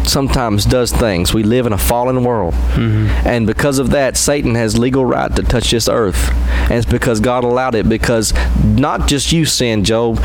sometimes 0.08 0.64
does 0.64 0.92
things. 0.92 1.34
We 1.34 1.42
live 1.42 1.66
in 1.66 1.72
a 1.72 1.78
fallen 1.78 2.24
world. 2.24 2.54
Mm-hmm. 2.54 3.26
And 3.26 3.46
because 3.46 3.78
of 3.78 3.90
that, 3.90 4.16
Satan 4.16 4.54
has 4.54 4.78
legal 4.78 5.04
right 5.04 5.34
to 5.34 5.42
touch 5.42 5.70
this 5.70 5.88
earth. 5.88 6.30
And 6.68 6.72
it's 6.72 6.90
because 6.90 7.20
God 7.20 7.44
allowed 7.44 7.74
it 7.74 7.88
because 7.88 8.32
not 8.64 9.08
just 9.08 9.32
you 9.32 9.44
sinned, 9.44 9.86
Job. 9.86 10.18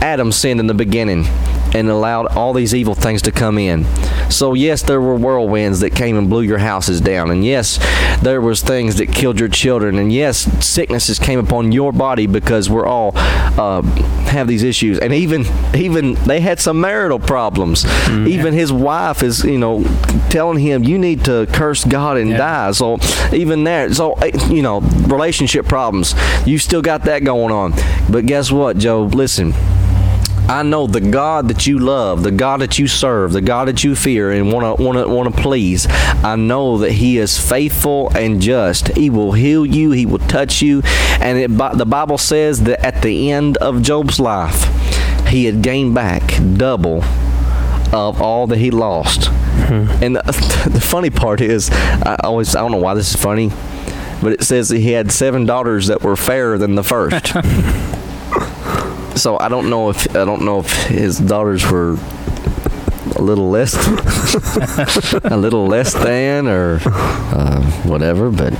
Adam 0.00 0.30
sinned 0.32 0.60
in 0.60 0.66
the 0.66 0.74
beginning 0.74 1.24
and 1.74 1.88
allowed 1.88 2.26
all 2.36 2.52
these 2.52 2.74
evil 2.74 2.94
things 2.94 3.22
to 3.22 3.32
come 3.32 3.58
in. 3.58 3.84
So 4.30 4.54
yes, 4.54 4.82
there 4.82 5.00
were 5.00 5.16
whirlwinds 5.16 5.80
that 5.80 5.90
came 5.94 6.16
and 6.16 6.28
blew 6.28 6.42
your 6.42 6.58
houses 6.58 7.00
down. 7.00 7.30
And 7.30 7.44
yes, 7.44 7.78
there 8.22 8.40
was 8.40 8.62
things 8.62 8.96
that 8.96 9.12
killed 9.12 9.38
your 9.40 9.48
children. 9.48 9.98
And 9.98 10.12
yes, 10.12 10.38
sicknesses 10.64 11.18
came 11.18 11.38
upon 11.38 11.72
your 11.72 11.92
body 11.92 12.26
because 12.26 12.68
we're 12.68 12.86
all 12.86 13.12
uh, 13.16 13.82
have 14.28 14.48
these 14.48 14.62
issues. 14.62 14.98
And 14.98 15.12
even 15.12 15.44
even 15.74 16.14
they 16.14 16.40
had 16.40 16.58
some 16.60 16.80
marital 16.80 17.18
problems. 17.18 17.84
Even 18.08 18.52
his 18.54 18.72
wife 18.72 19.22
is, 19.22 19.44
you 19.44 19.58
know, 19.58 19.82
telling 20.30 20.58
him 20.58 20.84
you 20.84 20.98
need 20.98 21.24
to 21.24 21.46
curse 21.52 21.84
God 21.84 22.16
and 22.18 22.30
Yeah. 22.30 22.36
die. 22.38 22.70
So 22.72 22.98
even 23.32 23.64
there, 23.64 23.92
so 23.94 24.12
eh, 24.14 24.30
you 24.48 24.62
know, 24.62 24.80
relationship 25.06 25.66
problems. 25.66 26.14
You 26.46 26.58
still 26.58 26.82
got 26.82 27.04
that 27.04 27.24
going 27.24 27.52
on. 27.52 27.72
But 28.10 28.26
guess 28.26 28.50
what, 28.52 28.78
Job? 28.78 29.14
Listen. 29.14 29.54
I 30.48 30.62
know 30.62 30.86
the 30.86 31.02
God 31.02 31.48
that 31.48 31.66
you 31.66 31.78
love, 31.78 32.22
the 32.22 32.30
God 32.30 32.62
that 32.62 32.78
you 32.78 32.88
serve, 32.88 33.32
the 33.32 33.42
God 33.42 33.68
that 33.68 33.84
you 33.84 33.94
fear 33.94 34.32
and 34.32 34.50
want 34.50 34.78
to 34.78 34.82
want 34.82 34.96
to 34.96 35.06
want 35.06 35.34
to 35.34 35.42
please. 35.42 35.86
I 35.88 36.36
know 36.36 36.78
that 36.78 36.92
He 36.92 37.18
is 37.18 37.38
faithful 37.38 38.10
and 38.16 38.40
just. 38.40 38.88
He 38.96 39.10
will 39.10 39.32
heal 39.32 39.66
you. 39.66 39.90
He 39.90 40.06
will 40.06 40.20
touch 40.20 40.62
you. 40.62 40.80
And 41.20 41.38
it, 41.38 41.76
the 41.76 41.84
Bible 41.84 42.16
says 42.16 42.62
that 42.62 42.84
at 42.84 43.02
the 43.02 43.30
end 43.30 43.58
of 43.58 43.82
Job's 43.82 44.18
life, 44.18 44.64
he 45.28 45.44
had 45.44 45.60
gained 45.60 45.94
back 45.94 46.22
double 46.56 47.04
of 47.92 48.22
all 48.22 48.46
that 48.46 48.58
he 48.58 48.70
lost. 48.70 49.26
Hmm. 49.26 50.02
And 50.02 50.16
the, 50.16 50.22
the 50.72 50.80
funny 50.80 51.10
part 51.10 51.42
is, 51.42 51.70
I 51.70 52.16
always 52.24 52.56
I 52.56 52.60
don't 52.60 52.72
know 52.72 52.78
why 52.78 52.94
this 52.94 53.14
is 53.14 53.20
funny, 53.20 53.50
but 54.22 54.32
it 54.32 54.42
says 54.42 54.70
that 54.70 54.78
he 54.78 54.92
had 54.92 55.12
seven 55.12 55.44
daughters 55.44 55.88
that 55.88 56.02
were 56.02 56.16
fairer 56.16 56.56
than 56.56 56.74
the 56.74 56.84
first. 56.84 57.34
so 59.18 59.38
I 59.38 59.48
don't 59.48 59.68
know 59.68 59.90
if 59.90 60.16
I 60.16 60.24
don't 60.24 60.44
know 60.44 60.60
if 60.60 60.72
his 60.86 61.18
daughters 61.18 61.68
were 61.70 61.96
a 63.16 63.22
little 63.22 63.50
less 63.50 63.74
a 65.24 65.36
little 65.36 65.66
less 65.66 65.92
than 65.94 66.46
or 66.46 66.80
uh, 66.84 67.62
whatever 67.82 68.30
but 68.30 68.52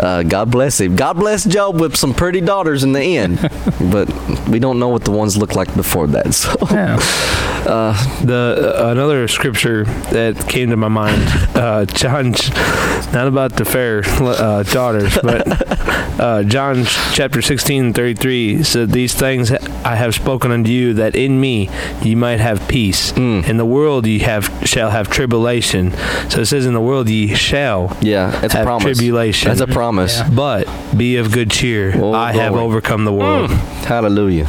uh, 0.00 0.22
God 0.22 0.50
bless 0.50 0.80
him 0.80 0.96
God 0.96 1.14
bless 1.14 1.44
Job 1.44 1.80
with 1.80 1.96
some 1.96 2.14
pretty 2.14 2.40
daughters 2.40 2.84
in 2.84 2.92
the 2.92 3.00
end 3.16 3.38
but 3.92 4.08
we 4.48 4.58
don't 4.58 4.78
know 4.78 4.88
what 4.88 5.04
the 5.04 5.10
ones 5.10 5.36
look 5.36 5.54
like 5.54 5.74
before 5.74 6.06
that 6.08 6.34
so 6.34 6.54
Yeah. 6.70 6.96
The 8.24 8.74
uh, 8.78 8.90
another 8.90 9.28
scripture 9.28 9.84
that 10.10 10.48
came 10.48 10.70
to 10.70 10.76
my 10.76 10.88
mind, 10.88 11.22
uh, 11.54 11.84
John, 11.86 12.32
not 13.12 13.26
about 13.26 13.56
the 13.56 13.64
fair 13.64 14.02
uh, 14.06 14.62
daughters, 14.62 15.16
but 15.22 15.44
uh, 16.18 16.42
John 16.44 16.84
chapter 17.12 17.42
16, 17.42 17.92
33 17.92 18.62
said, 18.62 18.90
These 18.90 19.14
things 19.14 19.52
I 19.52 19.96
have 19.96 20.14
spoken 20.14 20.50
unto 20.50 20.70
you, 20.70 20.94
that 20.94 21.14
in 21.14 21.40
me 21.40 21.68
ye 22.02 22.14
might 22.14 22.40
have 22.40 22.66
peace. 22.68 23.12
Mm. 23.12 23.48
In 23.48 23.56
the 23.56 23.66
world 23.66 23.87
ye 23.96 24.18
have 24.20 24.44
shall 24.64 24.90
have 24.90 25.08
tribulation. 25.10 25.92
So 26.30 26.40
it 26.40 26.46
says, 26.46 26.66
In 26.66 26.74
the 26.74 26.80
world 26.80 27.08
ye 27.08 27.34
shall 27.34 27.96
Yeah, 28.00 28.38
it's 28.44 28.54
a 28.54 28.58
have 28.58 28.66
promise. 28.66 28.84
tribulation. 28.98 29.48
That's 29.48 29.60
a 29.60 29.66
promise. 29.66 30.18
Yeah. 30.18 30.30
but 30.30 30.68
be 30.96 31.16
of 31.16 31.32
good 31.32 31.50
cheer. 31.50 31.92
Oh, 31.96 32.12
I 32.12 32.32
have 32.32 32.54
overcome 32.54 33.04
the 33.04 33.12
world. 33.12 33.50
Mm. 33.50 33.84
Hallelujah. 33.84 34.46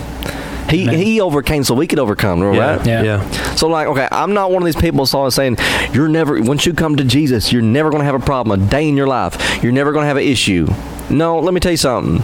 He 0.69 0.83
Amen. 0.83 0.97
he 0.99 1.19
overcame 1.19 1.63
so 1.63 1.73
we 1.73 1.87
could 1.87 1.97
overcome, 1.97 2.41
right? 2.41 2.55
Yeah, 2.55 2.83
Yeah. 2.85 3.03
yeah. 3.23 3.31
So 3.55 3.67
like, 3.67 3.87
okay, 3.87 4.07
I'm 4.11 4.33
not 4.35 4.51
one 4.51 4.61
of 4.61 4.65
these 4.67 4.75
people 4.75 4.99
that's 5.03 5.15
always 5.15 5.33
saying 5.33 5.57
you're 5.93 6.07
never 6.07 6.39
once 6.41 6.65
you 6.67 6.73
come 6.73 6.95
to 6.97 7.03
Jesus, 7.03 7.51
you're 7.51 7.63
never 7.63 7.89
gonna 7.89 8.03
have 8.03 8.13
a 8.15 8.19
problem 8.19 8.61
a 8.61 8.65
day 8.69 8.87
in 8.87 8.95
your 8.95 9.07
life. 9.07 9.63
You're 9.63 9.71
never 9.71 9.91
gonna 9.93 10.05
have 10.05 10.17
an 10.17 10.23
issue. 10.23 10.67
No, 11.09 11.39
let 11.39 11.53
me 11.55 11.59
tell 11.59 11.71
you 11.71 11.77
something. 11.77 12.23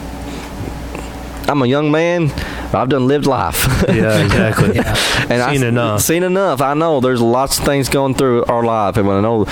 I'm 1.48 1.62
a 1.62 1.66
young 1.68 1.90
man. 1.92 2.30
I've 2.74 2.90
done 2.90 3.08
lived 3.08 3.26
life. 3.26 3.66
Yeah, 3.88 4.24
exactly. 4.26 4.70
and 5.30 5.42
I 5.42 5.54
Seen 5.56 5.64
enough. 5.64 6.02
Seen 6.02 6.24
enough. 6.24 6.62
I 6.62 6.74
know 6.74 7.00
there's 7.00 7.22
lots 7.22 7.60
of 7.60 7.66
things 7.66 7.88
going 7.90 8.16
through 8.16 8.46
our 8.46 8.64
life, 8.64 8.98
and 8.98 9.10
I 9.10 9.22
know. 9.22 9.46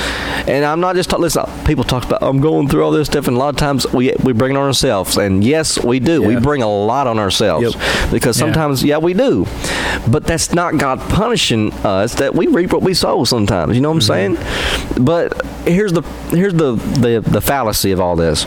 And 0.48 0.66
I'm 0.66 0.80
not 0.80 0.96
just 0.96 1.10
talking. 1.10 1.24
Listen, 1.24 1.46
people 1.66 1.84
talk 1.84 2.04
about 2.06 2.22
I'm 2.24 2.42
going 2.42 2.68
through 2.68 2.84
all 2.84 2.92
this 2.92 3.08
stuff, 3.08 3.28
and 3.28 3.36
a 3.36 3.40
lot 3.40 3.50
of 3.50 3.56
times 3.58 3.86
we 3.94 4.14
we 4.24 4.34
bring 4.34 4.54
it 4.54 4.58
on 4.58 4.66
ourselves. 4.66 5.18
And 5.18 5.44
yes, 5.44 5.82
we 5.84 6.00
do. 6.00 6.22
We 6.24 6.36
bring 6.38 6.62
a 6.64 6.68
lot 6.70 7.08
on 7.08 7.20
ourselves 7.20 7.76
because 8.12 8.38
Yeah. 8.38 8.46
sometimes, 8.46 8.84
yeah. 8.84 8.98
we 8.98 9.14
do. 9.14 9.46
But 10.10 10.26
that's 10.26 10.54
not 10.54 10.78
God 10.78 11.00
punishing 11.10 11.72
us. 11.86 12.16
That 12.16 12.36
we 12.36 12.48
reap 12.48 12.74
what 12.74 12.82
we 12.82 12.94
sow. 12.94 13.24
Sometimes, 13.24 13.76
you 13.76 13.82
know 13.82 13.92
what 13.92 14.10
I'm 14.10 14.36
Mm-hmm. 14.36 14.36
saying? 14.96 15.06
But 15.06 15.46
here's 15.66 15.94
the 15.94 16.02
here's 16.32 16.54
the 16.54 16.74
the, 16.76 17.22
the 17.26 17.42
fallacy 17.42 17.92
of 17.92 18.00
all 18.02 18.16
this 18.16 18.46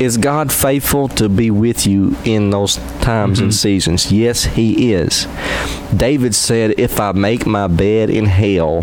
is 0.00 0.16
God 0.16 0.50
faithful 0.50 1.08
to 1.08 1.28
be 1.28 1.50
with 1.50 1.86
you 1.86 2.16
in 2.24 2.50
those 2.50 2.76
times 3.02 3.38
and 3.38 3.50
mm-hmm. 3.50 3.56
seasons? 3.56 4.10
Yes, 4.10 4.44
He 4.44 4.92
is. 4.92 5.26
David 5.94 6.34
said, 6.34 6.74
If 6.78 6.98
I 6.98 7.12
make 7.12 7.46
my 7.46 7.66
bed 7.66 8.08
in 8.08 8.24
hell, 8.24 8.82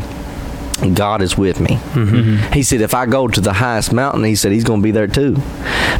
God 0.96 1.22
is 1.22 1.38
with 1.38 1.60
me. 1.60 1.76
Mm-hmm. 1.76 2.54
He 2.54 2.64
said, 2.64 2.82
If 2.82 2.94
I 2.94 3.06
go 3.06 3.28
to 3.28 3.42
the 3.42 3.54
highest 3.54 3.94
mountain, 3.94 4.24
He 4.24 4.36
said, 4.36 4.52
He's 4.52 4.64
going 4.64 4.82
to 4.82 4.84
be 4.84 4.92
there 4.92 5.08
too. 5.08 5.38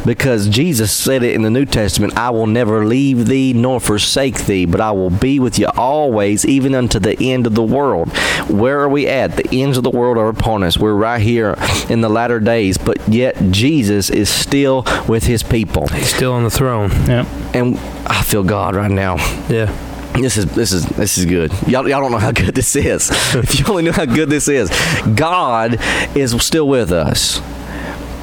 Because 0.04 0.48
Jesus 0.48 0.92
said 0.92 1.22
it 1.22 1.34
in 1.34 1.42
the 1.42 1.50
New 1.50 1.64
Testament, 1.64 2.16
I 2.16 2.30
will 2.30 2.46
never 2.46 2.84
leave 2.86 3.26
thee 3.26 3.52
nor 3.52 3.80
forsake 3.80 4.46
thee, 4.46 4.64
but 4.64 4.80
I 4.80 4.92
will 4.92 5.10
be 5.10 5.40
with 5.40 5.58
you 5.58 5.68
always, 5.76 6.44
even 6.44 6.74
unto 6.74 6.98
the 6.98 7.16
end 7.32 7.46
of 7.46 7.54
the 7.54 7.62
world. 7.62 8.08
Where 8.48 8.80
are 8.80 8.88
we 8.88 9.06
at? 9.06 9.36
The 9.36 9.48
ends 9.52 9.76
of 9.76 9.84
the 9.84 9.90
world 9.90 10.16
are 10.16 10.28
upon 10.28 10.62
us. 10.62 10.78
We're 10.78 10.94
right 10.94 11.20
here 11.20 11.56
in 11.88 12.00
the 12.00 12.08
latter 12.08 12.40
days, 12.40 12.78
but 12.78 12.96
yet 13.08 13.36
Jesus 13.50 14.10
is 14.10 14.28
still 14.28 14.84
with 15.08 15.24
His 15.24 15.42
people. 15.42 15.88
He's 15.88 16.14
still 16.14 16.32
on 16.32 16.44
the 16.44 16.50
throne. 16.50 16.90
Yeah. 17.06 17.26
And 17.54 17.76
I 18.06 18.22
feel 18.22 18.44
God 18.44 18.74
right 18.74 18.90
now. 18.90 19.16
Yeah. 19.48 19.87
This 20.22 20.36
is 20.36 20.46
this 20.46 20.72
is 20.72 20.84
this 20.86 21.16
is 21.18 21.24
good. 21.26 21.52
Y'all, 21.68 21.88
y'all 21.88 22.00
don't 22.00 22.10
know 22.10 22.18
how 22.18 22.32
good 22.32 22.54
this 22.54 22.74
is. 22.76 23.10
if 23.34 23.58
you 23.58 23.64
only 23.68 23.82
knew 23.84 23.92
how 23.92 24.04
good 24.04 24.28
this 24.28 24.48
is, 24.48 24.70
God 25.14 25.78
is 26.16 26.32
still 26.44 26.66
with 26.68 26.90
us, 26.92 27.40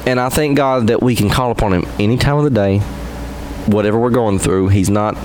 and 0.06 0.20
I 0.20 0.28
thank 0.28 0.56
God 0.56 0.88
that 0.88 1.02
we 1.02 1.14
can 1.16 1.30
call 1.30 1.50
upon 1.50 1.72
Him 1.72 1.84
any 1.98 2.16
time 2.18 2.36
of 2.36 2.44
the 2.44 2.50
day, 2.50 2.78
whatever 3.66 3.98
we're 3.98 4.10
going 4.10 4.38
through. 4.38 4.68
He's 4.68 4.90
not. 4.90 5.16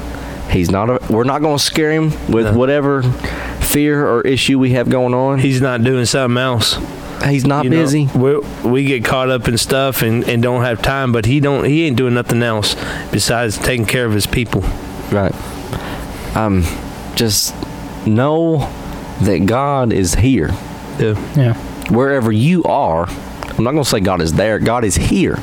He's 0.49 0.69
not. 0.71 0.89
A, 0.89 0.99
we're 1.13 1.23
not 1.23 1.41
going 1.41 1.57
to 1.57 1.63
scare 1.63 1.91
Him 1.91 2.09
with 2.31 2.45
No. 2.47 2.53
whatever 2.57 3.03
fear 3.61 4.05
or 4.07 4.21
issue 4.21 4.59
we 4.59 4.71
have 4.71 4.89
going 4.89 5.13
on. 5.13 5.39
He's 5.39 5.61
not 5.61 5.81
doing 5.83 6.05
something 6.05 6.37
else. 6.37 6.77
He's 7.25 7.45
not 7.45 7.63
You 7.63 7.69
know, 7.69 7.77
busy. 7.77 8.07
we 8.15 8.39
we 8.69 8.83
get 8.85 9.05
caught 9.05 9.29
up 9.29 9.47
in 9.47 9.57
stuff 9.57 10.01
and, 10.01 10.23
and 10.27 10.41
don't 10.41 10.63
have 10.63 10.81
time, 10.81 11.11
but 11.11 11.25
he 11.25 11.39
don't. 11.39 11.63
He 11.65 11.85
ain't 11.85 11.95
doing 11.97 12.13
nothing 12.15 12.41
else 12.43 12.75
besides 13.11 13.57
taking 13.57 13.85
care 13.85 14.05
of 14.05 14.13
his 14.13 14.25
people. 14.25 14.61
Right. 15.11 15.33
Um, 16.35 16.63
just 17.15 17.55
know 18.07 18.59
that 19.21 19.45
God 19.45 19.93
is 19.93 20.15
here. 20.15 20.49
Yeah. 20.99 21.33
Yeah. 21.35 21.53
wherever 21.89 22.31
you 22.31 22.63
are, 22.63 23.07
I'm 23.07 23.63
not 23.63 23.71
going 23.71 23.83
to 23.83 23.89
say 23.89 23.99
God 23.99 24.21
is 24.21 24.33
there, 24.33 24.59
God 24.59 24.83
is 24.83 24.95
here. 24.95 25.37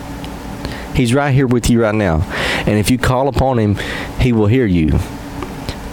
He's 0.95 1.15
right 1.15 1.33
here 1.33 1.47
with 1.47 1.71
you 1.71 1.83
right 1.83 1.95
now. 1.95 2.23
And 2.67 2.79
if 2.79 2.91
you 2.91 2.99
call 2.99 3.29
upon 3.29 3.59
Him, 3.59 3.77
He 4.21 4.33
will 4.33 4.47
hear 4.47 4.67
you. 4.67 4.99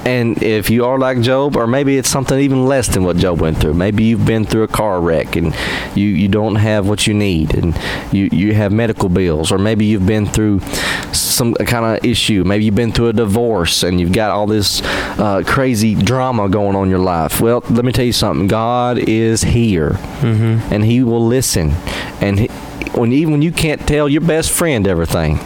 And 0.05 0.41
if 0.43 0.69
you 0.69 0.86
are 0.86 0.99
like 0.99 1.21
Job, 1.21 1.55
or 1.55 1.65
maybe 1.65 1.97
it's 1.97 2.10
something 2.10 2.39
even 2.39 2.67
less 2.67 2.88
than 2.88 3.03
what 3.03 3.17
Job 3.17 3.41
went 3.41 3.58
through, 3.58 3.73
maybe 3.73 4.03
you've 4.03 4.25
been 4.25 4.45
through 4.45 4.62
a 4.62 4.67
car 4.67 5.01
wreck 5.01 5.36
and 5.36 5.55
you, 5.95 6.05
you 6.08 6.27
don't 6.27 6.55
have 6.55 6.88
what 6.88 7.08
you 7.08 7.13
need, 7.15 7.55
and 7.55 7.75
you, 8.12 8.29
you 8.31 8.53
have 8.53 8.71
medical 8.71 9.10
bills, 9.10 9.51
or 9.51 9.58
maybe 9.58 9.86
you've 9.86 10.05
been 10.05 10.27
through 10.27 10.60
some 11.35 11.53
kind 11.53 11.85
of 11.97 12.05
issue, 12.05 12.43
maybe 12.43 12.65
you've 12.65 12.75
been 12.75 12.91
through 12.91 13.09
a 13.09 13.13
divorce 13.13 13.83
and 13.83 13.99
you've 13.99 14.11
got 14.13 14.31
all 14.31 14.47
this 14.47 14.81
uh, 15.19 15.43
crazy 15.45 15.93
drama 15.95 16.49
going 16.49 16.75
on 16.75 16.85
in 16.85 16.89
your 16.89 16.99
life. 16.99 17.41
Well, 17.41 17.63
let 17.69 17.85
me 17.85 17.91
tell 17.91 18.05
you 18.05 18.13
something 18.13 18.47
God 18.47 18.97
is 18.97 19.41
here, 19.41 19.91
Mm-hmm. 20.21 20.73
and 20.73 20.83
He 20.83 21.03
will 21.03 21.25
listen. 21.25 21.71
And 22.21 22.39
he, 22.39 22.47
when 22.97 23.11
even 23.13 23.33
when 23.33 23.41
you 23.41 23.51
can't 23.51 23.85
tell 23.87 24.07
your 24.09 24.21
best 24.21 24.49
friend 24.51 24.87
everything, 24.87 25.37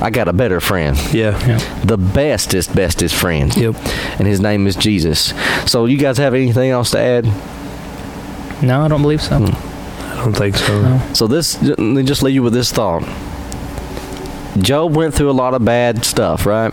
I 0.00 0.10
got 0.10 0.26
a 0.28 0.32
better 0.32 0.60
friend 0.60 0.96
Yeah. 1.12 1.38
Yeah. 1.46 1.58
the 1.84 1.96
bestest, 1.96 2.74
bestest 2.74 3.14
friend. 3.14 3.54
Yep. 3.56 3.76
And 4.18 4.26
his 4.26 4.40
name 4.40 4.66
is 4.66 4.74
Jesus. 4.76 5.32
So, 5.70 5.86
you 5.86 5.96
guys 5.98 6.18
have 6.18 6.34
anything 6.34 6.70
else 6.70 6.90
to 6.92 6.98
add? 6.98 7.24
No, 8.62 8.82
I 8.84 8.88
don't 8.88 9.02
believe 9.02 9.22
so. 9.22 9.36
I 9.36 10.16
don't 10.24 10.34
think 10.36 10.56
so. 10.56 10.82
No. 10.82 11.00
So, 11.14 11.26
this, 11.26 11.60
let 11.62 11.78
me 11.78 12.02
just 12.04 12.22
leave 12.22 12.34
you 12.34 12.42
with 12.42 12.52
this 12.52 12.70
thought. 12.72 13.02
Job 14.58 14.94
went 14.94 15.14
through 15.14 15.30
a 15.30 15.32
lot 15.32 15.54
of 15.54 15.64
bad 15.64 16.04
stuff, 16.04 16.44
right? 16.46 16.72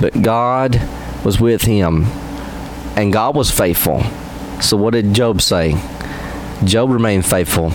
But 0.00 0.22
God 0.22 0.80
was 1.24 1.40
with 1.40 1.62
him, 1.62 2.04
and 2.96 3.12
God 3.12 3.36
was 3.36 3.50
faithful. 3.50 4.02
So, 4.60 4.76
what 4.76 4.92
did 4.94 5.14
Job 5.14 5.42
say? 5.42 5.76
Job 6.64 6.90
remained 6.90 7.26
faithful, 7.26 7.72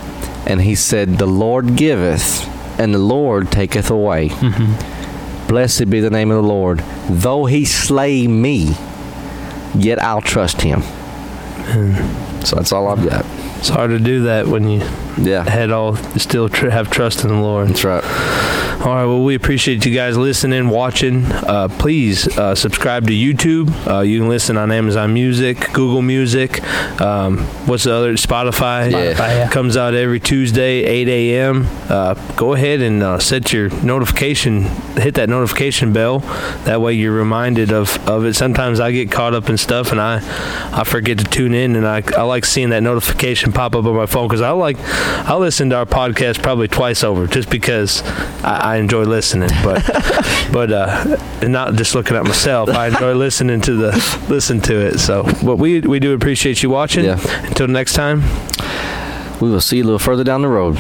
and 0.47 0.62
he 0.62 0.75
said, 0.75 1.17
The 1.17 1.27
Lord 1.27 1.75
giveth, 1.75 2.47
and 2.79 2.93
the 2.93 2.99
Lord 2.99 3.51
taketh 3.51 3.91
away. 3.91 4.29
Mm-hmm. 4.29 5.47
Blessed 5.47 5.89
be 5.89 5.99
the 5.99 6.09
name 6.09 6.31
of 6.31 6.38
the 6.41 6.47
Lord. 6.47 6.79
Though 7.09 7.45
he 7.45 7.65
slay 7.65 8.27
me, 8.27 8.75
yet 9.75 10.01
I'll 10.01 10.21
trust 10.21 10.62
him. 10.62 10.81
So 12.45 12.55
that's 12.55 12.71
all 12.71 12.88
I've 12.88 13.07
got. 13.07 13.25
It's 13.60 13.69
hard 13.69 13.91
to 13.91 14.00
do 14.00 14.24
that 14.24 14.48
when 14.48 14.67
you 14.69 14.82
Yeah, 15.17 15.43
had 15.48 15.69
all 15.72 15.95
still 16.17 16.48
tr- 16.50 16.69
have 16.69 16.89
trust 16.89 17.24
in 17.24 17.30
the 17.30 17.36
Lord. 17.41 17.67
that's 17.67 17.84
right. 17.84 18.04
All 18.80 18.86
right. 18.86 19.04
Well, 19.04 19.24
we 19.26 19.36
appreciate 19.36 19.86
you 19.86 19.94
guys 19.94 20.18
listening, 20.18 20.70
watching. 20.70 21.26
Uh, 21.26 21.68
please 21.68 22.26
uh, 22.38 22.56
subscribe 22.56 23.08
to 23.08 23.13
YouTube. 23.13 23.70
Uh, 23.86 24.00
you 24.00 24.20
can 24.20 24.30
listen 24.30 24.56
on 24.56 24.72
Amazon 24.72 25.13
Music, 25.13 25.58
Google 25.74 26.02
Music. 26.02 26.63
Um, 27.02 27.39
what's 27.68 27.84
the 27.84 27.94
other? 27.94 28.13
Spotify. 28.13 28.89
Yeah. 28.89 29.13
Spotify, 29.13 29.18
yeah. 29.18 29.50
Comes 29.50 29.76
out 29.76 29.96
every 29.96 30.22
Tuesday, 30.22 30.86
8 30.86 31.08
a.m. 31.10 31.68
Uh, 31.89 32.13
go 32.38 32.54
ahead 32.54 32.80
and 32.80 33.04
uh, 33.04 33.20
set 33.20 33.52
your 33.52 33.70
notification. 33.84 34.62
Hit 34.96 35.15
that 35.15 35.28
notification 35.28 35.92
bell. 35.92 36.20
That 36.63 36.80
way 36.80 36.94
you're 36.94 37.12
reminded 37.13 37.74
of, 37.74 37.98
of 38.08 38.24
it. 38.24 38.36
Sometimes 38.36 38.80
I 38.80 38.94
get 38.94 39.12
caught 39.12 39.34
up 39.34 39.50
in 39.50 39.58
stuff 39.58 39.92
and 39.92 40.00
I 40.00 40.20
I 40.72 40.86
forget 40.86 41.18
to 41.18 41.26
tune 41.26 41.54
in, 41.54 41.76
and 41.76 41.86
I, 41.86 42.02
I 42.15 42.22
like 42.24 42.46
seeing 42.46 42.70
that 42.70 42.84
notification 42.84 43.52
pop 43.52 43.76
up 43.76 43.84
on 43.86 43.96
my 43.96 44.06
phone 44.06 44.28
because 44.28 44.42
I 44.42 44.52
like 44.52 44.78
I 44.80 45.36
listen 45.36 45.70
to 45.72 45.78
our 45.78 45.86
podcast 45.86 46.42
probably 46.42 46.70
twice 46.70 47.04
over 47.04 47.28
just 47.28 47.50
because 47.50 48.02
I, 48.44 48.68
I 48.68 48.68
enjoy 48.77 49.03
listening. 49.03 49.49
But 49.63 49.84
but 50.51 50.71
uh, 50.71 51.17
and 51.41 51.51
not 51.51 51.75
just 51.75 51.95
looking 51.95 52.15
at 52.17 52.23
myself. 52.23 52.69
I 52.69 52.88
enjoy 52.88 53.13
listening 53.13 53.62
to 53.62 53.73
the 53.75 54.25
listen 54.29 54.62
to 54.62 54.75
it. 54.75 54.99
So 54.99 55.23
but 55.43 55.58
we 55.58 55.82
we 55.82 55.99
do 55.99 56.13
appreciate 56.13 56.63
you 56.63 56.69
watching. 56.69 57.05
Yeah. 57.05 57.19
Until 57.47 57.67
next 57.67 57.93
time. 57.93 58.23
We 59.41 59.49
will 59.49 59.62
see 59.62 59.77
you 59.77 59.84
a 59.84 59.86
little 59.86 59.99
further 59.99 60.25
down 60.25 60.41
the 60.41 60.49
road. 60.49 60.77